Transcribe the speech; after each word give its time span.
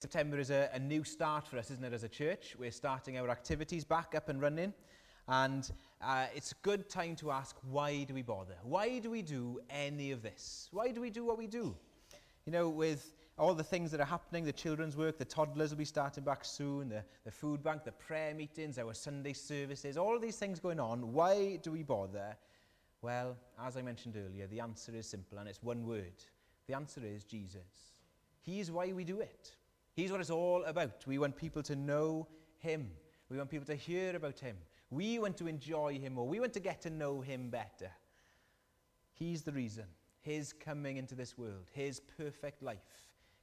September 0.00 0.38
is 0.38 0.48
a, 0.48 0.70
a, 0.72 0.78
new 0.78 1.04
start 1.04 1.46
for 1.46 1.58
us, 1.58 1.70
isn't 1.70 1.84
it, 1.84 1.92
as 1.92 2.04
a 2.04 2.08
church? 2.08 2.56
We're 2.58 2.70
starting 2.70 3.18
our 3.18 3.28
activities 3.28 3.84
back 3.84 4.14
up 4.14 4.30
and 4.30 4.40
running. 4.40 4.72
And 5.28 5.70
uh, 6.00 6.24
it's 6.34 6.52
a 6.52 6.54
good 6.62 6.88
time 6.88 7.16
to 7.16 7.30
ask, 7.30 7.54
why 7.70 8.04
do 8.04 8.14
we 8.14 8.22
bother? 8.22 8.54
Why 8.62 8.98
do 8.98 9.10
we 9.10 9.20
do 9.20 9.60
any 9.68 10.10
of 10.10 10.22
this? 10.22 10.70
Why 10.72 10.90
do 10.90 11.02
we 11.02 11.10
do 11.10 11.26
what 11.26 11.36
we 11.36 11.46
do? 11.46 11.76
You 12.46 12.52
know, 12.52 12.70
with 12.70 13.12
all 13.36 13.52
the 13.52 13.62
things 13.62 13.90
that 13.90 14.00
are 14.00 14.06
happening, 14.06 14.42
the 14.42 14.54
children's 14.54 14.96
work, 14.96 15.18
the 15.18 15.24
toddlers 15.26 15.68
will 15.68 15.76
be 15.76 15.84
starting 15.84 16.24
back 16.24 16.46
soon, 16.46 16.88
the, 16.88 17.04
the 17.26 17.30
food 17.30 17.62
bank, 17.62 17.84
the 17.84 17.92
prayer 17.92 18.34
meetings, 18.34 18.78
our 18.78 18.94
Sunday 18.94 19.34
services, 19.34 19.98
all 19.98 20.18
these 20.18 20.36
things 20.36 20.60
going 20.60 20.80
on. 20.80 21.12
Why 21.12 21.56
do 21.56 21.72
we 21.72 21.82
bother? 21.82 22.38
Well, 23.02 23.36
as 23.62 23.76
I 23.76 23.82
mentioned 23.82 24.16
earlier, 24.16 24.46
the 24.46 24.60
answer 24.60 24.92
is 24.94 25.06
simple 25.06 25.36
and 25.36 25.46
it's 25.46 25.62
one 25.62 25.86
word. 25.86 26.24
The 26.68 26.74
answer 26.74 27.02
is 27.04 27.22
Jesus. 27.22 27.92
He 28.40 28.60
is 28.60 28.70
why 28.70 28.92
we 28.92 29.04
do 29.04 29.20
it. 29.20 29.52
He's 30.00 30.10
what 30.10 30.22
it's 30.22 30.30
all 30.30 30.64
about. 30.64 31.06
We 31.06 31.18
want 31.18 31.36
people 31.36 31.62
to 31.62 31.76
know 31.76 32.26
Him. 32.56 32.90
We 33.28 33.36
want 33.36 33.50
people 33.50 33.66
to 33.66 33.74
hear 33.74 34.16
about 34.16 34.38
Him. 34.38 34.56
We 34.88 35.18
want 35.18 35.36
to 35.36 35.46
enjoy 35.46 35.98
Him 35.98 36.14
more. 36.14 36.26
We 36.26 36.40
want 36.40 36.54
to 36.54 36.60
get 36.60 36.80
to 36.82 36.90
know 36.90 37.20
Him 37.20 37.50
better. 37.50 37.90
He's 39.12 39.42
the 39.42 39.52
reason. 39.52 39.84
His 40.22 40.54
coming 40.54 40.96
into 40.96 41.14
this 41.14 41.36
world, 41.36 41.66
His 41.70 42.00
perfect 42.16 42.62
life, 42.62 42.78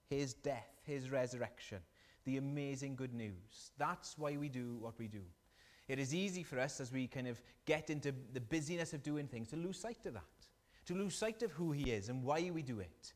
His 0.10 0.34
death, 0.34 0.82
His 0.84 1.12
resurrection, 1.12 1.78
the 2.26 2.38
amazing 2.38 2.96
good 2.96 3.14
news. 3.14 3.70
That's 3.78 4.18
why 4.18 4.36
we 4.36 4.50
do 4.50 4.78
what 4.80 4.98
we 4.98 5.08
do. 5.08 5.22
It 5.88 6.00
is 6.00 6.16
easy 6.16 6.42
for 6.42 6.60
us 6.60 6.82
as 6.82 6.92
we 6.92 7.06
kind 7.06 7.28
of 7.28 7.40
get 7.66 7.92
into 7.92 8.16
the 8.34 8.42
busyness 8.42 8.94
of 8.94 9.04
doing 9.04 9.28
things 9.28 9.50
to 9.50 9.58
lose 9.58 9.80
sight 9.80 10.08
of 10.08 10.16
that, 10.16 10.48
to 10.88 10.96
lose 10.96 11.16
sight 11.16 11.44
of 11.44 11.52
who 11.52 11.72
He 11.72 11.92
is 11.92 12.10
and 12.10 12.24
why 12.24 12.50
we 12.52 12.64
do 12.64 12.80
it. 12.80 13.14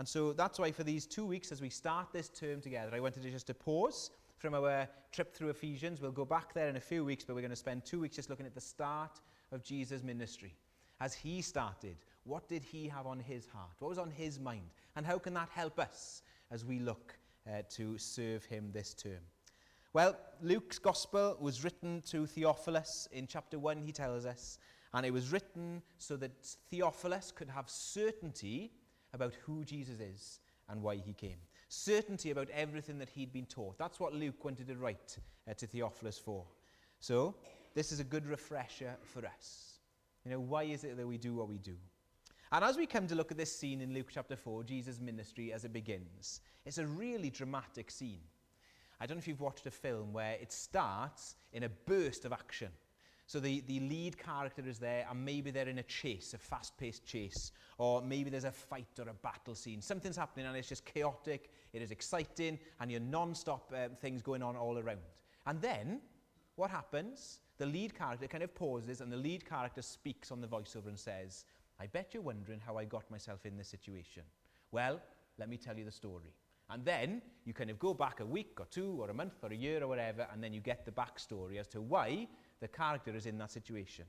And 0.00 0.08
so 0.08 0.32
that's 0.32 0.58
why 0.58 0.72
for 0.72 0.82
these 0.82 1.04
two 1.04 1.26
weeks, 1.26 1.52
as 1.52 1.60
we 1.60 1.68
start 1.68 2.06
this 2.10 2.30
term 2.30 2.62
together, 2.62 2.90
I 2.94 3.00
wanted 3.00 3.22
to 3.22 3.30
just 3.30 3.46
to 3.48 3.54
pause 3.54 4.10
from 4.38 4.54
our 4.54 4.88
trip 5.12 5.34
through 5.34 5.50
Ephesians. 5.50 6.00
We'll 6.00 6.10
go 6.10 6.24
back 6.24 6.54
there 6.54 6.70
in 6.70 6.76
a 6.76 6.80
few 6.80 7.04
weeks, 7.04 7.22
but 7.22 7.34
we're 7.34 7.42
going 7.42 7.50
to 7.50 7.56
spend 7.56 7.84
two 7.84 8.00
weeks 8.00 8.16
just 8.16 8.30
looking 8.30 8.46
at 8.46 8.54
the 8.54 8.62
start 8.62 9.20
of 9.52 9.62
Jesus' 9.62 10.02
ministry. 10.02 10.54
As 11.02 11.12
he 11.12 11.42
started, 11.42 11.96
what 12.24 12.48
did 12.48 12.64
he 12.64 12.88
have 12.88 13.06
on 13.06 13.20
his 13.20 13.46
heart? 13.46 13.72
What 13.78 13.90
was 13.90 13.98
on 13.98 14.10
his 14.10 14.40
mind? 14.40 14.70
And 14.96 15.04
how 15.04 15.18
can 15.18 15.34
that 15.34 15.50
help 15.52 15.78
us 15.78 16.22
as 16.50 16.64
we 16.64 16.78
look 16.78 17.18
uh, 17.46 17.60
to 17.68 17.98
serve 17.98 18.46
him 18.46 18.70
this 18.72 18.94
term? 18.94 19.20
Well, 19.92 20.16
Luke's 20.40 20.78
gospel 20.78 21.36
was 21.38 21.62
written 21.62 22.00
to 22.06 22.24
Theophilus 22.24 23.06
in 23.12 23.26
chapter 23.26 23.58
1, 23.58 23.76
he 23.76 23.92
tells 23.92 24.24
us, 24.24 24.58
and 24.94 25.04
it 25.04 25.12
was 25.12 25.30
written 25.30 25.82
so 25.98 26.16
that 26.16 26.42
Theophilus 26.70 27.32
could 27.32 27.50
have 27.50 27.68
certainty 27.68 28.72
about 29.12 29.34
who 29.46 29.64
Jesus 29.64 30.00
is 30.00 30.40
and 30.68 30.82
why 30.82 30.96
he 30.96 31.12
came. 31.12 31.38
Certainty 31.68 32.30
about 32.30 32.48
everything 32.50 32.98
that 32.98 33.10
he'd 33.10 33.32
been 33.32 33.46
taught. 33.46 33.78
That's 33.78 34.00
what 34.00 34.14
Luke 34.14 34.44
wanted 34.44 34.68
to 34.68 34.76
write 34.76 35.18
uh, 35.48 35.54
to 35.54 35.66
Theophilus 35.66 36.18
for. 36.18 36.44
So, 37.00 37.34
this 37.74 37.92
is 37.92 38.00
a 38.00 38.04
good 38.04 38.26
refresher 38.26 38.96
for 39.02 39.24
us. 39.24 39.78
You 40.24 40.32
know, 40.32 40.40
why 40.40 40.64
is 40.64 40.84
it 40.84 40.96
that 40.96 41.06
we 41.06 41.18
do 41.18 41.34
what 41.34 41.48
we 41.48 41.58
do? 41.58 41.76
And 42.52 42.64
as 42.64 42.76
we 42.76 42.86
come 42.86 43.06
to 43.06 43.14
look 43.14 43.30
at 43.30 43.38
this 43.38 43.56
scene 43.56 43.80
in 43.80 43.94
Luke 43.94 44.08
chapter 44.12 44.36
4, 44.36 44.64
Jesus' 44.64 45.00
ministry 45.00 45.52
as 45.52 45.64
it 45.64 45.72
begins, 45.72 46.40
it's 46.66 46.78
a 46.78 46.86
really 46.86 47.30
dramatic 47.30 47.90
scene. 47.90 48.20
I 49.00 49.06
don't 49.06 49.16
know 49.16 49.20
if 49.20 49.28
you've 49.28 49.40
watched 49.40 49.66
a 49.66 49.70
film 49.70 50.12
where 50.12 50.36
it 50.40 50.52
starts 50.52 51.36
in 51.52 51.62
a 51.62 51.68
burst 51.68 52.24
of 52.24 52.32
action. 52.32 52.68
So 53.30 53.38
the, 53.38 53.62
the 53.68 53.78
lead 53.78 54.18
character 54.18 54.60
is 54.66 54.80
there, 54.80 55.06
and 55.08 55.24
maybe 55.24 55.52
they're 55.52 55.68
in 55.68 55.78
a 55.78 55.84
chase, 55.84 56.34
a 56.34 56.38
fast 56.38 56.76
paced 56.76 57.06
chase, 57.06 57.52
or 57.78 58.02
maybe 58.02 58.28
there's 58.28 58.42
a 58.42 58.50
fight 58.50 58.88
or 58.98 59.08
a 59.08 59.14
battle 59.14 59.54
scene. 59.54 59.80
Something's 59.80 60.16
happening, 60.16 60.46
and 60.46 60.56
it's 60.56 60.68
just 60.68 60.84
chaotic, 60.84 61.48
it 61.72 61.80
is 61.80 61.92
exciting, 61.92 62.58
and 62.80 62.90
you're 62.90 62.98
non 62.98 63.36
stop 63.36 63.72
um, 63.72 63.92
things 64.00 64.20
going 64.20 64.42
on 64.42 64.56
all 64.56 64.80
around. 64.80 64.98
And 65.46 65.62
then, 65.62 66.00
what 66.56 66.72
happens? 66.72 67.38
The 67.58 67.66
lead 67.66 67.96
character 67.96 68.26
kind 68.26 68.42
of 68.42 68.52
pauses, 68.52 69.00
and 69.00 69.12
the 69.12 69.16
lead 69.16 69.48
character 69.48 69.80
speaks 69.80 70.32
on 70.32 70.40
the 70.40 70.48
voiceover 70.48 70.88
and 70.88 70.98
says, 70.98 71.44
I 71.78 71.86
bet 71.86 72.08
you're 72.12 72.24
wondering 72.24 72.58
how 72.58 72.78
I 72.78 72.84
got 72.84 73.08
myself 73.12 73.46
in 73.46 73.56
this 73.56 73.68
situation. 73.68 74.24
Well, 74.72 75.00
let 75.38 75.48
me 75.48 75.56
tell 75.56 75.78
you 75.78 75.84
the 75.84 75.92
story. 75.92 76.34
And 76.68 76.84
then 76.84 77.22
you 77.44 77.52
kind 77.52 77.70
of 77.70 77.78
go 77.78 77.94
back 77.94 78.18
a 78.18 78.26
week 78.26 78.58
or 78.58 78.66
two 78.66 78.96
or 79.00 79.10
a 79.10 79.14
month 79.14 79.44
or 79.44 79.52
a 79.52 79.56
year 79.56 79.84
or 79.84 79.86
whatever, 79.86 80.26
and 80.32 80.42
then 80.42 80.52
you 80.52 80.58
get 80.58 80.84
the 80.84 80.90
backstory 80.90 81.60
as 81.60 81.68
to 81.68 81.80
why 81.80 82.26
the 82.60 82.68
character 82.68 83.14
is 83.14 83.26
in 83.26 83.38
that 83.38 83.50
situation. 83.50 84.04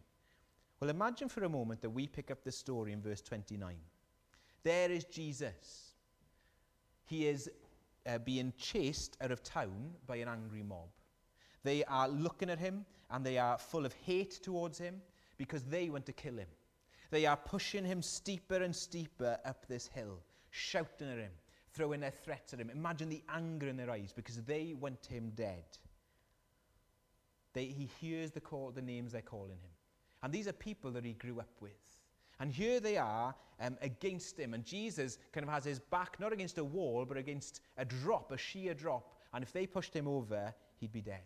Well, 0.80 0.90
imagine 0.90 1.30
for 1.30 1.44
a 1.44 1.50
moment 1.50 1.82
that 1.82 1.90
we 1.90 2.08
pick 2.08 2.32
up 2.32 2.44
the 2.44 2.52
story 2.52 2.92
in 2.92 3.02
verse 3.02 3.22
29. 3.22 3.76
There 4.64 4.92
is 4.92 5.06
Jesus. 5.06 5.94
He 7.06 7.28
is 7.28 7.50
uh, 8.08 8.18
being 8.20 8.54
chased 8.58 9.18
out 9.22 9.32
of 9.32 9.44
town 9.44 9.92
by 10.08 10.18
an 10.18 10.28
angry 10.28 10.64
mob. 10.64 10.90
They 11.64 11.84
are 11.84 12.08
looking 12.08 12.50
at 12.50 12.60
him 12.60 12.86
and 13.10 13.26
they 13.26 13.38
are 13.38 13.58
full 13.58 13.86
of 13.86 13.94
hate 13.94 14.42
towards 14.42 14.78
him 14.78 15.02
because 15.38 15.64
they 15.64 15.90
want 15.90 16.06
to 16.08 16.14
kill 16.14 16.38
him. 16.38 16.48
They 17.12 17.26
are 17.26 17.38
pushing 17.38 17.86
him 17.86 18.02
steeper 18.02 18.64
and 18.64 18.76
steeper 18.76 19.38
up 19.46 19.68
this 19.68 19.88
hill, 19.88 20.20
shouting 20.50 21.12
at 21.12 21.18
him, 21.18 21.32
throwing 21.74 22.00
their 22.00 22.12
threats 22.12 22.54
at 22.54 22.60
him. 22.60 22.70
Imagine 22.70 23.10
the 23.10 23.24
anger 23.30 23.68
in 23.68 23.78
their 23.78 23.92
eyes 23.92 24.14
because 24.16 24.42
they 24.44 24.74
want 24.80 25.06
him 25.06 25.32
dead. 25.36 25.66
They, 27.54 27.66
he 27.66 27.90
hears 28.00 28.32
the, 28.32 28.42
call, 28.42 28.72
the 28.72 28.82
names 28.82 29.12
they're 29.12 29.22
calling 29.22 29.52
him. 29.52 29.72
And 30.24 30.32
these 30.32 30.48
are 30.48 30.54
people 30.54 30.92
that 30.92 31.04
he 31.04 31.14
grew 31.14 31.40
up 31.40 31.52
with. 31.60 31.72
And 32.40 32.52
here 32.52 32.80
they 32.80 32.98
are 32.98 33.36
um, 33.60 33.78
against 33.82 34.40
him. 34.40 34.54
And 34.54 34.64
Jesus 34.64 35.18
kind 35.32 35.46
of 35.46 35.54
has 35.54 35.64
his 35.64 35.80
back 35.80 36.20
not 36.20 36.34
against 36.34 36.58
a 36.58 36.64
wall, 36.64 37.06
but 37.06 37.18
against 37.18 37.62
a 37.78 37.86
drop, 37.86 38.32
a 38.32 38.38
sheer 38.38 38.74
drop. 38.74 39.14
And 39.34 39.44
if 39.44 39.52
they 39.52 39.68
pushed 39.68 39.96
him 39.96 40.08
over, 40.08 40.54
he'd 40.80 40.92
be 40.92 41.02
dead. 41.02 41.22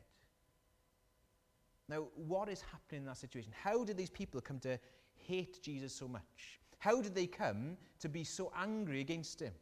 Now, 1.87 2.07
what 2.15 2.49
is 2.49 2.61
happening 2.61 3.01
in 3.01 3.05
that 3.05 3.17
situation? 3.17 3.53
How 3.63 3.83
did 3.83 3.97
these 3.97 4.09
people 4.09 4.41
come 4.41 4.59
to 4.59 4.79
hate 5.15 5.61
Jesus 5.61 5.93
so 5.93 6.07
much? 6.07 6.59
How 6.79 7.01
did 7.01 7.15
they 7.15 7.27
come 7.27 7.77
to 7.99 8.09
be 8.09 8.23
so 8.23 8.51
angry 8.57 9.01
against 9.01 9.39
him? 9.39 9.53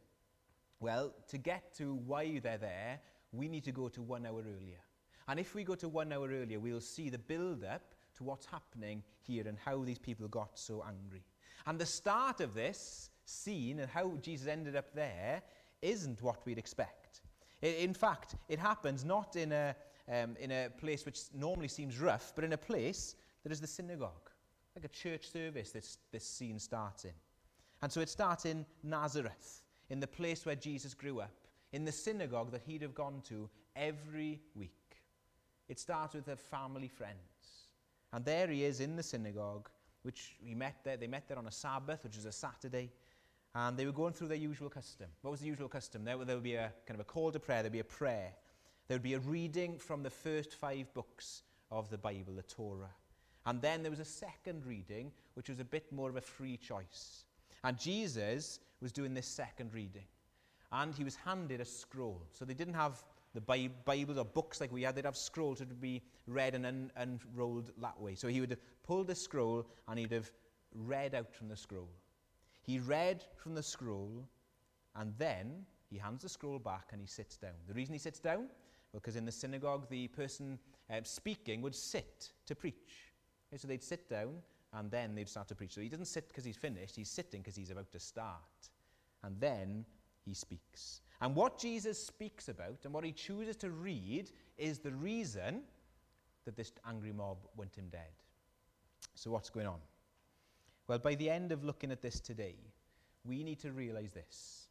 Well, 0.80 1.14
to 1.28 1.38
get 1.38 1.74
to 1.76 1.94
why 2.06 2.40
they're 2.40 2.58
there, 2.58 3.00
we 3.32 3.48
need 3.48 3.64
to 3.64 3.72
go 3.72 3.88
to 3.88 4.02
one 4.02 4.26
hour 4.26 4.40
earlier. 4.40 4.80
And 5.28 5.40
if 5.40 5.54
we 5.54 5.64
go 5.64 5.74
to 5.76 5.88
one 5.88 6.12
hour 6.12 6.28
earlier, 6.28 6.60
we'll 6.60 6.80
see 6.80 7.08
the 7.08 7.18
build 7.18 7.64
up 7.64 7.94
to 8.16 8.24
what's 8.24 8.46
happening 8.46 9.02
here 9.22 9.46
and 9.48 9.58
how 9.58 9.82
these 9.82 9.98
people 9.98 10.28
got 10.28 10.58
so 10.58 10.84
angry. 10.86 11.24
And 11.66 11.78
the 11.78 11.86
start 11.86 12.40
of 12.40 12.54
this 12.54 13.10
scene 13.24 13.80
and 13.80 13.90
how 13.90 14.16
Jesus 14.20 14.46
ended 14.46 14.76
up 14.76 14.94
there 14.94 15.42
isn't 15.82 16.22
what 16.22 16.44
we'd 16.44 16.58
expect. 16.58 17.22
In 17.62 17.94
fact, 17.94 18.36
it 18.48 18.58
happens 18.58 19.04
not 19.04 19.36
in 19.36 19.52
a, 19.52 19.74
um, 20.12 20.36
in 20.38 20.50
a 20.50 20.68
place 20.78 21.06
which 21.06 21.20
normally 21.34 21.68
seems 21.68 21.98
rough, 21.98 22.32
but 22.34 22.44
in 22.44 22.52
a 22.52 22.58
place 22.58 23.16
that 23.42 23.52
is 23.52 23.60
the 23.60 23.66
synagogue, 23.66 24.30
like 24.76 24.84
a 24.84 24.88
church 24.88 25.30
service 25.30 25.70
this, 25.70 25.98
this 26.12 26.24
scene 26.24 26.58
starts 26.58 27.04
in. 27.04 27.12
And 27.82 27.90
so 27.90 28.00
it 28.00 28.08
starts 28.08 28.44
in 28.44 28.66
Nazareth, 28.82 29.62
in 29.88 30.00
the 30.00 30.06
place 30.06 30.44
where 30.44 30.56
Jesus 30.56 30.94
grew 30.94 31.20
up, 31.20 31.46
in 31.72 31.84
the 31.84 31.92
synagogue 31.92 32.52
that 32.52 32.62
he'd 32.66 32.82
have 32.82 32.94
gone 32.94 33.22
to 33.28 33.48
every 33.76 34.40
week. 34.54 34.83
It 35.68 35.78
starts 35.78 36.14
with 36.14 36.26
their 36.26 36.36
family 36.36 36.88
friends. 36.88 37.18
And 38.12 38.24
there 38.24 38.48
he 38.48 38.64
is 38.64 38.80
in 38.80 38.96
the 38.96 39.02
synagogue, 39.02 39.68
which 40.02 40.36
he 40.40 40.54
met 40.54 40.76
there. 40.84 40.96
They 40.96 41.06
met 41.06 41.26
there 41.28 41.38
on 41.38 41.46
a 41.46 41.52
Sabbath, 41.52 42.04
which 42.04 42.16
is 42.16 42.26
a 42.26 42.32
Saturday. 42.32 42.90
And 43.54 43.76
they 43.76 43.86
were 43.86 43.92
going 43.92 44.12
through 44.12 44.28
their 44.28 44.36
usual 44.36 44.68
custom. 44.68 45.06
What 45.22 45.30
was 45.30 45.40
the 45.40 45.46
usual 45.46 45.68
custom? 45.68 46.04
There, 46.04 46.16
there 46.24 46.36
would 46.36 46.44
be 46.44 46.54
a 46.54 46.72
kind 46.86 47.00
of 47.00 47.00
a 47.00 47.04
call 47.04 47.32
to 47.32 47.40
prayer, 47.40 47.62
there'd 47.62 47.72
be 47.72 47.80
a 47.80 47.84
prayer. 47.84 48.32
There 48.86 48.96
would 48.96 49.02
be 49.02 49.14
a 49.14 49.20
reading 49.20 49.78
from 49.78 50.02
the 50.02 50.10
first 50.10 50.54
five 50.54 50.92
books 50.92 51.42
of 51.70 51.88
the 51.88 51.96
Bible, 51.98 52.34
the 52.34 52.42
Torah. 52.42 52.90
And 53.46 53.60
then 53.60 53.82
there 53.82 53.90
was 53.90 54.00
a 54.00 54.04
second 54.04 54.66
reading, 54.66 55.12
which 55.34 55.48
was 55.48 55.60
a 55.60 55.64
bit 55.64 55.90
more 55.92 56.10
of 56.10 56.16
a 56.16 56.20
free 56.20 56.56
choice. 56.56 57.24
And 57.62 57.78
Jesus 57.78 58.60
was 58.80 58.92
doing 58.92 59.14
this 59.14 59.26
second 59.26 59.72
reading. 59.72 60.04
And 60.72 60.94
he 60.94 61.04
was 61.04 61.16
handed 61.16 61.60
a 61.60 61.64
scroll. 61.64 62.22
So 62.32 62.44
they 62.44 62.54
didn't 62.54 62.74
have 62.74 63.02
the 63.34 63.40
Bibles 63.40 64.16
or 64.16 64.24
books 64.24 64.60
like 64.60 64.72
we 64.72 64.82
had, 64.82 64.94
they'd 64.94 65.04
have 65.04 65.16
scrolls 65.16 65.58
that 65.58 65.68
would 65.68 65.80
be 65.80 66.02
read 66.26 66.54
and 66.54 66.64
un- 66.64 66.92
unrolled 66.96 67.72
that 67.78 68.00
way. 68.00 68.14
So 68.14 68.28
he 68.28 68.40
would 68.40 68.50
have 68.50 68.60
pulled 68.84 69.08
the 69.08 69.14
scroll 69.14 69.66
and 69.88 69.98
he'd 69.98 70.12
have 70.12 70.30
read 70.72 71.14
out 71.14 71.34
from 71.34 71.48
the 71.48 71.56
scroll. 71.56 71.90
He 72.62 72.78
read 72.78 73.24
from 73.36 73.54
the 73.54 73.62
scroll 73.62 74.24
and 74.94 75.12
then 75.18 75.66
he 75.90 75.98
hands 75.98 76.22
the 76.22 76.28
scroll 76.28 76.58
back 76.58 76.90
and 76.92 77.00
he 77.00 77.06
sits 77.06 77.36
down. 77.36 77.54
The 77.66 77.74
reason 77.74 77.92
he 77.92 77.98
sits 77.98 78.20
down? 78.20 78.46
Because 78.92 79.16
in 79.16 79.24
the 79.24 79.32
synagogue, 79.32 79.88
the 79.90 80.06
person 80.08 80.58
uh, 80.88 81.00
speaking 81.02 81.60
would 81.62 81.74
sit 81.74 82.30
to 82.46 82.54
preach. 82.54 83.12
Okay, 83.52 83.58
so 83.58 83.66
they'd 83.66 83.82
sit 83.82 84.08
down 84.08 84.36
and 84.72 84.90
then 84.90 85.14
they'd 85.14 85.28
start 85.28 85.48
to 85.48 85.56
preach. 85.56 85.74
So 85.74 85.80
he 85.80 85.88
doesn't 85.88 86.06
sit 86.06 86.28
because 86.28 86.44
he's 86.44 86.56
finished, 86.56 86.94
he's 86.94 87.10
sitting 87.10 87.40
because 87.40 87.56
he's 87.56 87.70
about 87.70 87.90
to 87.92 87.98
start. 87.98 88.70
And 89.24 89.40
then 89.40 89.84
he 90.24 90.34
speaks. 90.34 91.00
And 91.24 91.34
what 91.34 91.58
Jesus 91.58 91.98
speaks 91.98 92.50
about 92.50 92.80
and 92.84 92.92
what 92.92 93.02
he 93.02 93.10
chooses 93.10 93.56
to 93.56 93.70
read 93.70 94.30
is 94.58 94.80
the 94.80 94.92
reason 94.92 95.62
that 96.44 96.54
this 96.54 96.70
angry 96.86 97.12
mob 97.12 97.38
went 97.56 97.74
him 97.74 97.88
dead. 97.90 98.12
So, 99.14 99.30
what's 99.30 99.48
going 99.48 99.66
on? 99.66 99.78
Well, 100.86 100.98
by 100.98 101.14
the 101.14 101.30
end 101.30 101.50
of 101.50 101.64
looking 101.64 101.90
at 101.90 102.02
this 102.02 102.20
today, 102.20 102.56
we 103.24 103.42
need 103.42 103.58
to 103.60 103.72
realize 103.72 104.12
this. 104.12 104.68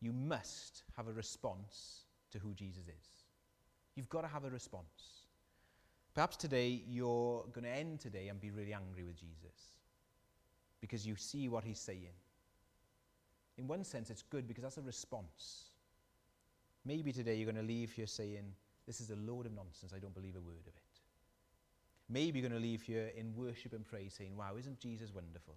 You 0.00 0.12
must 0.12 0.82
have 0.96 1.06
a 1.06 1.12
response 1.12 2.00
to 2.32 2.40
who 2.40 2.52
Jesus 2.52 2.88
is. 2.88 3.24
You've 3.94 4.08
got 4.08 4.22
to 4.22 4.28
have 4.28 4.44
a 4.44 4.50
response. 4.50 5.28
Perhaps 6.14 6.36
today 6.36 6.82
you're 6.88 7.44
going 7.52 7.62
to 7.62 7.70
end 7.70 8.00
today 8.00 8.26
and 8.26 8.40
be 8.40 8.50
really 8.50 8.74
angry 8.74 9.04
with 9.04 9.14
Jesus 9.14 9.70
because 10.80 11.06
you 11.06 11.14
see 11.14 11.48
what 11.48 11.62
he's 11.62 11.78
saying. 11.78 12.16
In 13.60 13.66
one 13.66 13.84
sense, 13.84 14.08
it's 14.08 14.22
good 14.22 14.48
because 14.48 14.62
that's 14.62 14.78
a 14.78 14.82
response. 14.82 15.64
Maybe 16.86 17.12
today 17.12 17.34
you're 17.34 17.52
going 17.52 17.62
to 17.62 17.72
leave 17.72 17.92
here 17.92 18.06
saying, 18.06 18.54
This 18.86 19.02
is 19.02 19.10
a 19.10 19.16
load 19.16 19.44
of 19.44 19.52
nonsense. 19.52 19.92
I 19.94 19.98
don't 19.98 20.14
believe 20.14 20.34
a 20.34 20.40
word 20.40 20.66
of 20.66 20.74
it. 20.74 21.00
Maybe 22.08 22.40
you're 22.40 22.48
going 22.48 22.58
to 22.58 22.66
leave 22.66 22.80
here 22.80 23.10
in 23.14 23.36
worship 23.36 23.74
and 23.74 23.84
praise 23.84 24.14
saying, 24.14 24.34
Wow, 24.34 24.56
isn't 24.58 24.80
Jesus 24.80 25.14
wonderful? 25.14 25.56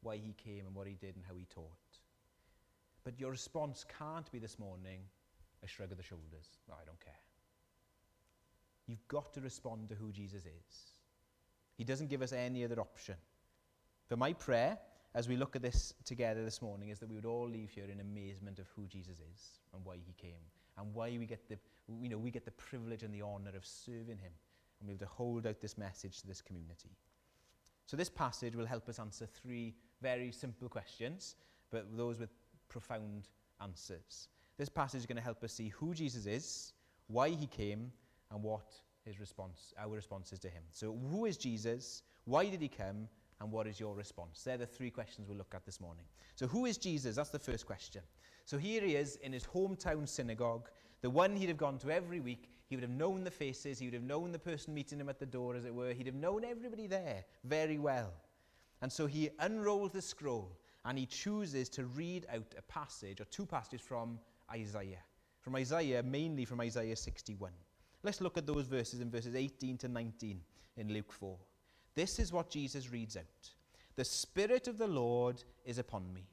Why 0.00 0.16
he 0.16 0.32
came 0.42 0.64
and 0.66 0.74
what 0.74 0.86
he 0.86 0.94
did 0.94 1.14
and 1.14 1.24
how 1.28 1.34
he 1.34 1.44
taught. 1.44 1.98
But 3.04 3.20
your 3.20 3.30
response 3.30 3.84
can't 3.98 4.32
be 4.32 4.38
this 4.38 4.58
morning 4.58 5.00
a 5.62 5.66
shrug 5.66 5.92
of 5.92 5.98
the 5.98 6.02
shoulders. 6.02 6.56
I 6.70 6.86
don't 6.86 7.00
care. 7.00 7.12
You've 8.86 9.06
got 9.08 9.34
to 9.34 9.42
respond 9.42 9.90
to 9.90 9.94
who 9.94 10.10
Jesus 10.10 10.46
is. 10.46 10.94
He 11.76 11.84
doesn't 11.84 12.08
give 12.08 12.22
us 12.22 12.32
any 12.32 12.64
other 12.64 12.80
option. 12.80 13.16
But 14.08 14.18
my 14.18 14.32
prayer, 14.32 14.78
as 15.14 15.28
we 15.28 15.36
look 15.36 15.56
at 15.56 15.62
this 15.62 15.94
together 16.04 16.44
this 16.44 16.62
morning, 16.62 16.88
is 16.88 16.98
that 17.00 17.08
we 17.08 17.16
would 17.16 17.26
all 17.26 17.48
leave 17.48 17.70
here 17.70 17.84
in 17.90 18.00
amazement 18.00 18.58
of 18.58 18.66
who 18.74 18.86
Jesus 18.86 19.18
is 19.18 19.60
and 19.74 19.84
why 19.84 19.96
he 19.96 20.12
came 20.14 20.40
and 20.78 20.94
why 20.94 21.16
we 21.18 21.26
get 21.26 21.48
the, 21.48 21.58
you 22.00 22.08
know, 22.08 22.18
we 22.18 22.30
get 22.30 22.44
the 22.44 22.52
privilege 22.52 23.02
and 23.02 23.12
the 23.12 23.22
honor 23.22 23.52
of 23.54 23.64
serving 23.64 24.18
him 24.18 24.32
and 24.80 24.88
be 24.88 24.92
able 24.92 25.06
to 25.06 25.12
hold 25.12 25.46
out 25.46 25.60
this 25.60 25.76
message 25.76 26.20
to 26.20 26.26
this 26.26 26.40
community. 26.40 26.90
So 27.86 27.96
this 27.96 28.08
passage 28.08 28.56
will 28.56 28.66
help 28.66 28.88
us 28.88 28.98
answer 28.98 29.26
three 29.26 29.74
very 30.00 30.32
simple 30.32 30.68
questions, 30.68 31.36
but 31.70 31.86
those 31.96 32.18
with 32.18 32.30
profound 32.68 33.28
answers. 33.60 34.28
This 34.56 34.68
passage 34.68 35.00
is 35.00 35.06
going 35.06 35.16
to 35.16 35.22
help 35.22 35.44
us 35.44 35.52
see 35.52 35.68
who 35.68 35.92
Jesus 35.94 36.26
is, 36.26 36.72
why 37.08 37.28
he 37.28 37.46
came, 37.46 37.92
and 38.30 38.42
what 38.42 38.72
his 39.04 39.20
response, 39.20 39.74
our 39.78 39.94
response 39.94 40.32
is 40.32 40.38
to 40.40 40.48
him. 40.48 40.62
So 40.70 40.96
who 41.10 41.26
is 41.26 41.36
Jesus? 41.36 42.02
Why 42.24 42.48
did 42.48 42.62
he 42.62 42.68
come? 42.68 43.08
And 43.42 43.50
what 43.50 43.66
is 43.66 43.80
your 43.80 43.96
response? 43.96 44.44
They're 44.44 44.56
the 44.56 44.66
three 44.66 44.90
questions 44.90 45.28
we'll 45.28 45.36
look 45.36 45.52
at 45.52 45.66
this 45.66 45.80
morning. 45.80 46.04
So 46.36 46.46
who 46.46 46.64
is 46.64 46.78
Jesus? 46.78 47.16
That's 47.16 47.30
the 47.30 47.40
first 47.40 47.66
question. 47.66 48.02
So 48.44 48.56
here 48.56 48.80
he 48.82 48.94
is 48.94 49.16
in 49.16 49.32
his 49.32 49.44
hometown 49.44 50.08
synagogue, 50.08 50.68
the 51.00 51.10
one 51.10 51.34
he'd 51.34 51.48
have 51.48 51.56
gone 51.56 51.76
to 51.78 51.90
every 51.90 52.20
week. 52.20 52.50
He 52.68 52.76
would 52.76 52.84
have 52.84 52.92
known 52.92 53.24
the 53.24 53.32
faces, 53.32 53.80
he 53.80 53.86
would 53.86 53.94
have 53.94 54.04
known 54.04 54.30
the 54.30 54.38
person 54.38 54.72
meeting 54.72 55.00
him 55.00 55.08
at 55.08 55.18
the 55.18 55.26
door, 55.26 55.56
as 55.56 55.64
it 55.64 55.74
were. 55.74 55.92
He'd 55.92 56.06
have 56.06 56.14
known 56.14 56.44
everybody 56.44 56.86
there 56.86 57.24
very 57.42 57.78
well. 57.78 58.12
And 58.80 58.90
so 58.90 59.06
he 59.06 59.30
unrolls 59.40 59.90
the 59.90 60.02
scroll 60.02 60.56
and 60.84 60.96
he 60.96 61.04
chooses 61.04 61.68
to 61.70 61.86
read 61.86 62.26
out 62.32 62.54
a 62.56 62.62
passage 62.62 63.20
or 63.20 63.24
two 63.24 63.44
passages 63.44 63.80
from 63.80 64.20
Isaiah. 64.52 65.02
From 65.40 65.56
Isaiah, 65.56 66.04
mainly 66.04 66.44
from 66.44 66.60
Isaiah 66.60 66.96
61. 66.96 67.50
Let's 68.04 68.20
look 68.20 68.38
at 68.38 68.46
those 68.46 68.66
verses 68.66 69.00
in 69.00 69.10
verses 69.10 69.34
18 69.34 69.78
to 69.78 69.88
19 69.88 70.40
in 70.76 70.92
Luke 70.92 71.12
4. 71.12 71.36
This 71.94 72.18
is 72.18 72.32
what 72.32 72.50
Jesus 72.50 72.90
reads 72.90 73.16
out 73.16 73.50
The 73.96 74.04
Spirit 74.04 74.68
of 74.68 74.78
the 74.78 74.86
Lord 74.86 75.42
is 75.64 75.78
upon 75.78 76.12
me, 76.12 76.26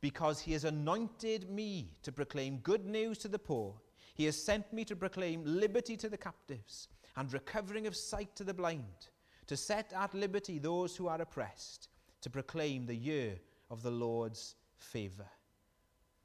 because 0.00 0.40
he 0.40 0.52
has 0.52 0.64
anointed 0.64 1.50
me 1.50 1.92
to 2.02 2.12
proclaim 2.12 2.58
good 2.58 2.86
news 2.86 3.18
to 3.18 3.28
the 3.28 3.38
poor. 3.38 3.74
He 4.14 4.24
has 4.26 4.42
sent 4.42 4.72
me 4.72 4.84
to 4.84 4.96
proclaim 4.96 5.42
liberty 5.44 5.96
to 5.96 6.08
the 6.08 6.18
captives 6.18 6.88
and 7.16 7.32
recovering 7.32 7.86
of 7.86 7.96
sight 7.96 8.34
to 8.36 8.44
the 8.44 8.54
blind, 8.54 9.08
to 9.46 9.56
set 9.56 9.92
at 9.92 10.14
liberty 10.14 10.58
those 10.58 10.96
who 10.96 11.08
are 11.08 11.20
oppressed, 11.20 11.88
to 12.22 12.30
proclaim 12.30 12.86
the 12.86 12.94
year 12.94 13.38
of 13.70 13.82
the 13.82 13.90
Lord's 13.90 14.54
favour. 14.76 15.28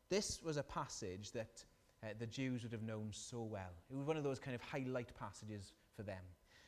This 0.09 0.41
was 0.43 0.57
a 0.57 0.63
passage 0.63 1.31
that 1.31 1.63
uh, 2.03 2.07
the 2.19 2.27
Jews 2.27 2.63
would 2.63 2.71
have 2.71 2.83
known 2.83 3.09
so 3.11 3.41
well. 3.41 3.73
It 3.89 3.95
was 3.95 4.05
one 4.05 4.17
of 4.17 4.23
those 4.23 4.39
kind 4.39 4.55
of 4.55 4.61
highlight 4.61 5.13
passages 5.17 5.73
for 5.95 6.03
them. 6.03 6.23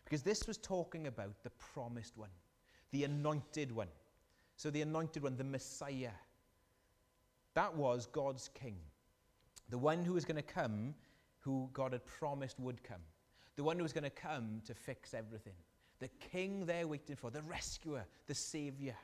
Because 0.10 0.24
this 0.24 0.48
was 0.48 0.58
talking 0.58 1.06
about 1.06 1.44
the 1.44 1.52
promised 1.52 2.18
one, 2.18 2.32
the 2.92 3.04
anointed 3.04 3.72
one. 3.72 3.90
So, 4.56 4.72
the 4.72 4.82
anointed 4.82 5.22
one, 5.22 5.38
the 5.38 5.44
Messiah. 5.44 6.12
That 7.54 7.76
was 7.76 8.08
God's 8.08 8.50
king. 8.50 8.76
The 9.70 9.78
one 9.78 10.04
who 10.04 10.14
was 10.14 10.26
going 10.26 10.38
to 10.38 10.42
come, 10.42 10.96
who 11.40 11.70
God 11.74 11.94
had 11.94 12.06
promised 12.06 12.60
would 12.60 12.84
come. 12.84 13.02
The 13.56 13.64
one 13.64 13.78
who 13.78 13.84
was 13.84 13.94
going 13.94 14.04
to 14.04 14.10
come 14.10 14.62
to 14.66 14.74
fix 14.74 15.14
everything. 15.14 15.54
The 16.00 16.08
king 16.32 16.66
they're 16.66 16.88
waiting 16.88 17.16
for, 17.16 17.30
the 17.30 17.44
rescuer, 17.44 18.06
the 18.26 18.34
savior. 18.34 18.96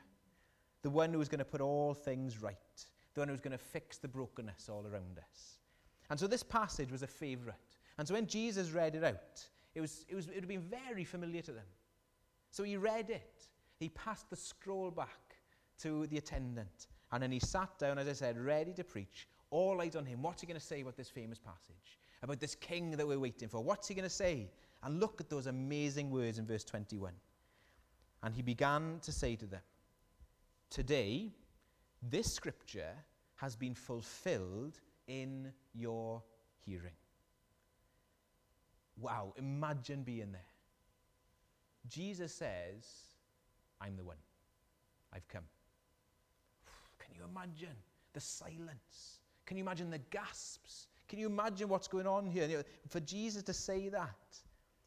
The 0.82 0.90
one 0.90 1.12
who 1.12 1.18
was 1.18 1.28
going 1.28 1.38
to 1.38 1.44
put 1.44 1.60
all 1.60 1.94
things 1.94 2.42
right. 2.42 2.56
The 3.14 3.20
one 3.20 3.28
who 3.28 3.32
was 3.32 3.40
going 3.40 3.52
to 3.52 3.58
fix 3.58 3.98
the 3.98 4.08
brokenness 4.08 4.68
all 4.68 4.84
around 4.86 5.18
us. 5.18 5.58
And 6.10 6.18
so 6.18 6.26
this 6.26 6.42
passage 6.42 6.90
was 6.90 7.02
a 7.02 7.06
favorite. 7.06 7.54
And 7.98 8.08
so 8.08 8.14
when 8.14 8.26
Jesus 8.26 8.70
read 8.70 8.96
it 8.96 9.04
out, 9.04 9.46
it, 9.76 9.80
was, 9.82 10.06
it, 10.08 10.14
was, 10.14 10.26
it 10.26 10.34
would 10.34 10.44
have 10.44 10.48
been 10.48 10.62
very 10.62 11.04
familiar 11.04 11.42
to 11.42 11.52
them. 11.52 11.66
So 12.50 12.64
he 12.64 12.78
read 12.78 13.10
it. 13.10 13.44
He 13.78 13.90
passed 13.90 14.30
the 14.30 14.36
scroll 14.36 14.90
back 14.90 15.36
to 15.82 16.06
the 16.06 16.16
attendant. 16.16 16.86
And 17.12 17.22
then 17.22 17.30
he 17.30 17.38
sat 17.38 17.78
down, 17.78 17.98
as 17.98 18.08
I 18.08 18.14
said, 18.14 18.40
ready 18.40 18.72
to 18.72 18.82
preach. 18.82 19.28
All 19.50 19.82
eyes 19.82 19.94
on 19.94 20.06
him. 20.06 20.22
What's 20.22 20.40
he 20.40 20.46
going 20.46 20.58
to 20.58 20.66
say 20.66 20.80
about 20.80 20.96
this 20.96 21.10
famous 21.10 21.38
passage? 21.38 21.98
About 22.22 22.40
this 22.40 22.54
king 22.54 22.92
that 22.92 23.06
we're 23.06 23.18
waiting 23.18 23.48
for? 23.48 23.62
What's 23.62 23.86
he 23.86 23.94
going 23.94 24.08
to 24.08 24.14
say? 24.14 24.48
And 24.82 24.98
look 24.98 25.20
at 25.20 25.28
those 25.28 25.46
amazing 25.46 26.10
words 26.10 26.38
in 26.38 26.46
verse 26.46 26.64
21. 26.64 27.12
And 28.22 28.34
he 28.34 28.40
began 28.40 28.98
to 29.02 29.12
say 29.12 29.36
to 29.36 29.46
them, 29.46 29.60
Today, 30.70 31.34
this 32.02 32.32
scripture 32.32 32.94
has 33.34 33.54
been 33.54 33.74
fulfilled 33.74 34.80
in 35.06 35.52
your 35.74 36.22
hearing. 36.64 36.96
Wow, 39.00 39.34
imagine 39.36 40.02
being 40.02 40.32
there. 40.32 40.40
Jesus 41.88 42.32
says, 42.34 42.86
I'm 43.80 43.96
the 43.96 44.04
one. 44.04 44.16
I've 45.12 45.26
come. 45.28 45.44
Can 46.98 47.14
you 47.14 47.22
imagine 47.30 47.76
the 48.12 48.20
silence? 48.20 49.20
Can 49.44 49.56
you 49.56 49.62
imagine 49.62 49.90
the 49.90 50.00
gasps? 50.10 50.88
Can 51.08 51.18
you 51.18 51.26
imagine 51.26 51.68
what's 51.68 51.88
going 51.88 52.06
on 52.06 52.26
here? 52.26 52.64
For 52.88 53.00
Jesus 53.00 53.42
to 53.44 53.52
say 53.52 53.88
that, 53.90 54.38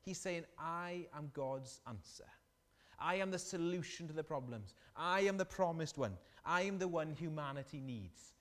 he's 0.01 0.17
saying, 0.17 0.43
I 0.57 1.05
am 1.15 1.31
God's 1.33 1.79
answer. 1.87 2.25
I 2.99 3.15
am 3.15 3.31
the 3.31 3.39
solution 3.39 4.07
to 4.07 4.13
the 4.13 4.23
problems. 4.23 4.73
I 4.95 5.21
am 5.21 5.37
the 5.37 5.45
promised 5.45 5.97
one. 5.97 6.17
I 6.45 6.63
am 6.63 6.77
the 6.77 6.87
one 6.87 7.13
humanity 7.13 7.79
needs. 7.79 8.33